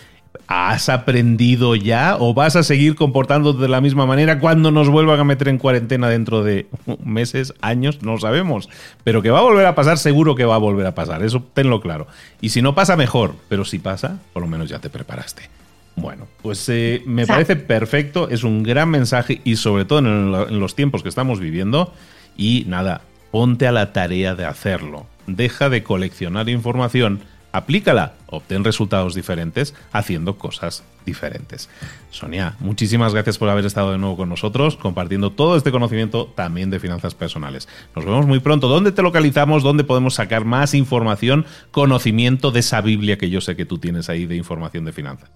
¿Has 0.46 0.88
aprendido 0.88 1.74
ya 1.74 2.16
o 2.18 2.34
vas 2.34 2.56
a 2.56 2.62
seguir 2.62 2.96
comportándote 2.96 3.62
de 3.62 3.68
la 3.68 3.80
misma 3.80 4.06
manera 4.06 4.38
cuando 4.38 4.70
nos 4.70 4.88
vuelvan 4.88 5.20
a 5.20 5.24
meter 5.24 5.48
en 5.48 5.58
cuarentena 5.58 6.08
dentro 6.08 6.42
de 6.42 6.66
meses, 7.02 7.54
años? 7.60 8.02
No 8.02 8.12
lo 8.12 8.18
sabemos. 8.18 8.68
Pero 9.04 9.22
que 9.22 9.30
va 9.30 9.38
a 9.38 9.42
volver 9.42 9.66
a 9.66 9.74
pasar, 9.74 9.98
seguro 9.98 10.34
que 10.34 10.44
va 10.44 10.56
a 10.56 10.58
volver 10.58 10.86
a 10.86 10.94
pasar. 10.94 11.22
Eso 11.22 11.42
tenlo 11.54 11.80
claro. 11.80 12.06
Y 12.40 12.50
si 12.50 12.62
no 12.62 12.74
pasa, 12.74 12.96
mejor. 12.96 13.34
Pero 13.48 13.64
si 13.64 13.78
pasa, 13.78 14.18
por 14.32 14.42
lo 14.42 14.48
menos 14.48 14.68
ya 14.68 14.78
te 14.78 14.90
preparaste. 14.90 15.48
Bueno, 15.96 16.26
pues 16.42 16.68
eh, 16.68 17.02
me 17.06 17.26
parece 17.26 17.56
perfecto, 17.56 18.28
es 18.28 18.42
un 18.42 18.62
gran 18.62 18.90
mensaje 18.90 19.40
y 19.44 19.56
sobre 19.56 19.84
todo 19.84 20.00
en, 20.00 20.58
los 20.58 20.74
tiempos 20.74 21.02
que 21.02 21.08
estamos 21.08 21.40
viviendo. 21.40 21.92
Y 22.36 22.64
nada, 22.66 23.02
ponte 23.30 23.66
a 23.66 23.72
la 23.72 23.92
tarea 23.92 24.34
de 24.34 24.44
hacerlo. 24.44 25.06
Deja 25.26 25.68
de 25.68 25.82
coleccionar 25.82 26.48
información, 26.48 27.20
aplícala, 27.54 28.14
obtén 28.26 28.64
resultados 28.64 29.14
diferentes 29.14 29.74
haciendo 29.92 30.36
cosas 30.38 30.82
diferentes. 31.06 31.70
Sonia, 32.10 32.56
muchísimas 32.58 33.14
gracias 33.14 33.38
por 33.38 33.48
haber 33.48 33.64
estado 33.64 33.92
de 33.92 33.98
nuevo 33.98 34.16
con 34.16 34.28
nosotros, 34.28 34.76
compartiendo 34.76 35.30
todo 35.30 35.56
este 35.56 35.70
conocimiento 35.70 36.26
también 36.34 36.70
de 36.70 36.80
finanzas 36.80 37.14
personales. 37.14 37.68
Nos 37.94 38.04
vemos 38.04 38.26
muy 38.26 38.40
pronto. 38.40 38.66
¿Dónde 38.66 38.90
te 38.90 39.02
localizamos? 39.02 39.62
¿Dónde 39.62 39.84
podemos 39.84 40.14
sacar 40.14 40.44
más 40.44 40.74
información, 40.74 41.46
conocimiento 41.70 42.50
de 42.50 42.58
esa 42.58 42.80
Biblia 42.80 43.18
que 43.18 43.30
yo 43.30 43.40
sé 43.40 43.54
que 43.54 43.64
tú 43.64 43.78
tienes 43.78 44.08
ahí 44.08 44.26
de 44.26 44.34
información 44.34 44.84
de 44.84 44.92
finanzas? 44.92 45.30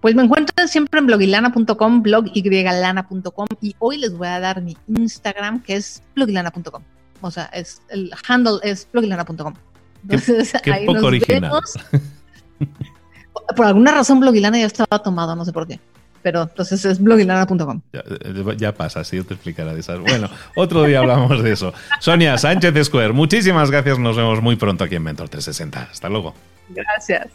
Pues 0.00 0.14
me 0.14 0.22
encuentran 0.22 0.68
siempre 0.68 1.00
en 1.00 1.06
blogilana.com, 1.06 2.02
blogygalana.com 2.02 3.46
y 3.60 3.74
hoy 3.80 3.98
les 3.98 4.16
voy 4.16 4.28
a 4.28 4.38
dar 4.38 4.62
mi 4.62 4.76
Instagram 4.86 5.62
que 5.62 5.74
es 5.74 6.00
blogilana.com. 6.14 6.82
O 7.22 7.30
sea, 7.32 7.46
es, 7.46 7.82
el 7.88 8.12
handle 8.28 8.60
es 8.62 8.88
blogilana.com. 8.92 9.54
Entonces, 10.02 10.52
qué, 10.62 10.72
ahí 10.72 10.86
poco 10.86 11.06
original. 11.06 11.52
Por 13.56 13.66
alguna 13.66 13.92
razón 13.92 14.20
blogilana 14.20 14.58
ya 14.58 14.66
estaba 14.66 15.02
tomado, 15.02 15.34
no 15.34 15.44
sé 15.44 15.52
por 15.52 15.66
qué. 15.66 15.80
Pero 16.22 16.42
entonces 16.42 16.84
es 16.84 17.00
blogilana.com. 17.00 17.80
Ya, 17.92 18.04
eh, 18.06 18.56
ya, 18.58 18.74
pasa, 18.74 19.02
sí, 19.04 19.16
yo 19.16 19.24
te 19.24 19.34
explicaré 19.34 19.74
de 19.74 19.80
esas. 19.80 19.98
Bueno, 19.98 20.28
otro 20.54 20.84
día 20.84 20.98
hablamos 21.00 21.42
de 21.42 21.52
eso. 21.52 21.72
Sonia 21.98 22.36
Sánchez 22.36 22.86
Square, 22.86 23.12
muchísimas 23.12 23.70
gracias. 23.70 23.98
Nos 23.98 24.16
vemos 24.16 24.42
muy 24.42 24.56
pronto 24.56 24.84
aquí 24.84 24.96
en 24.96 25.02
Mentor 25.02 25.28
360. 25.28 25.88
Hasta 25.90 26.08
luego. 26.08 26.34
Gracias. 26.68 27.28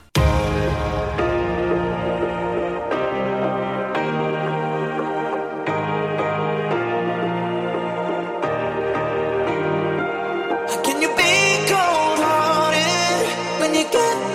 get 13.95 14.34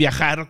viajar 0.01 0.49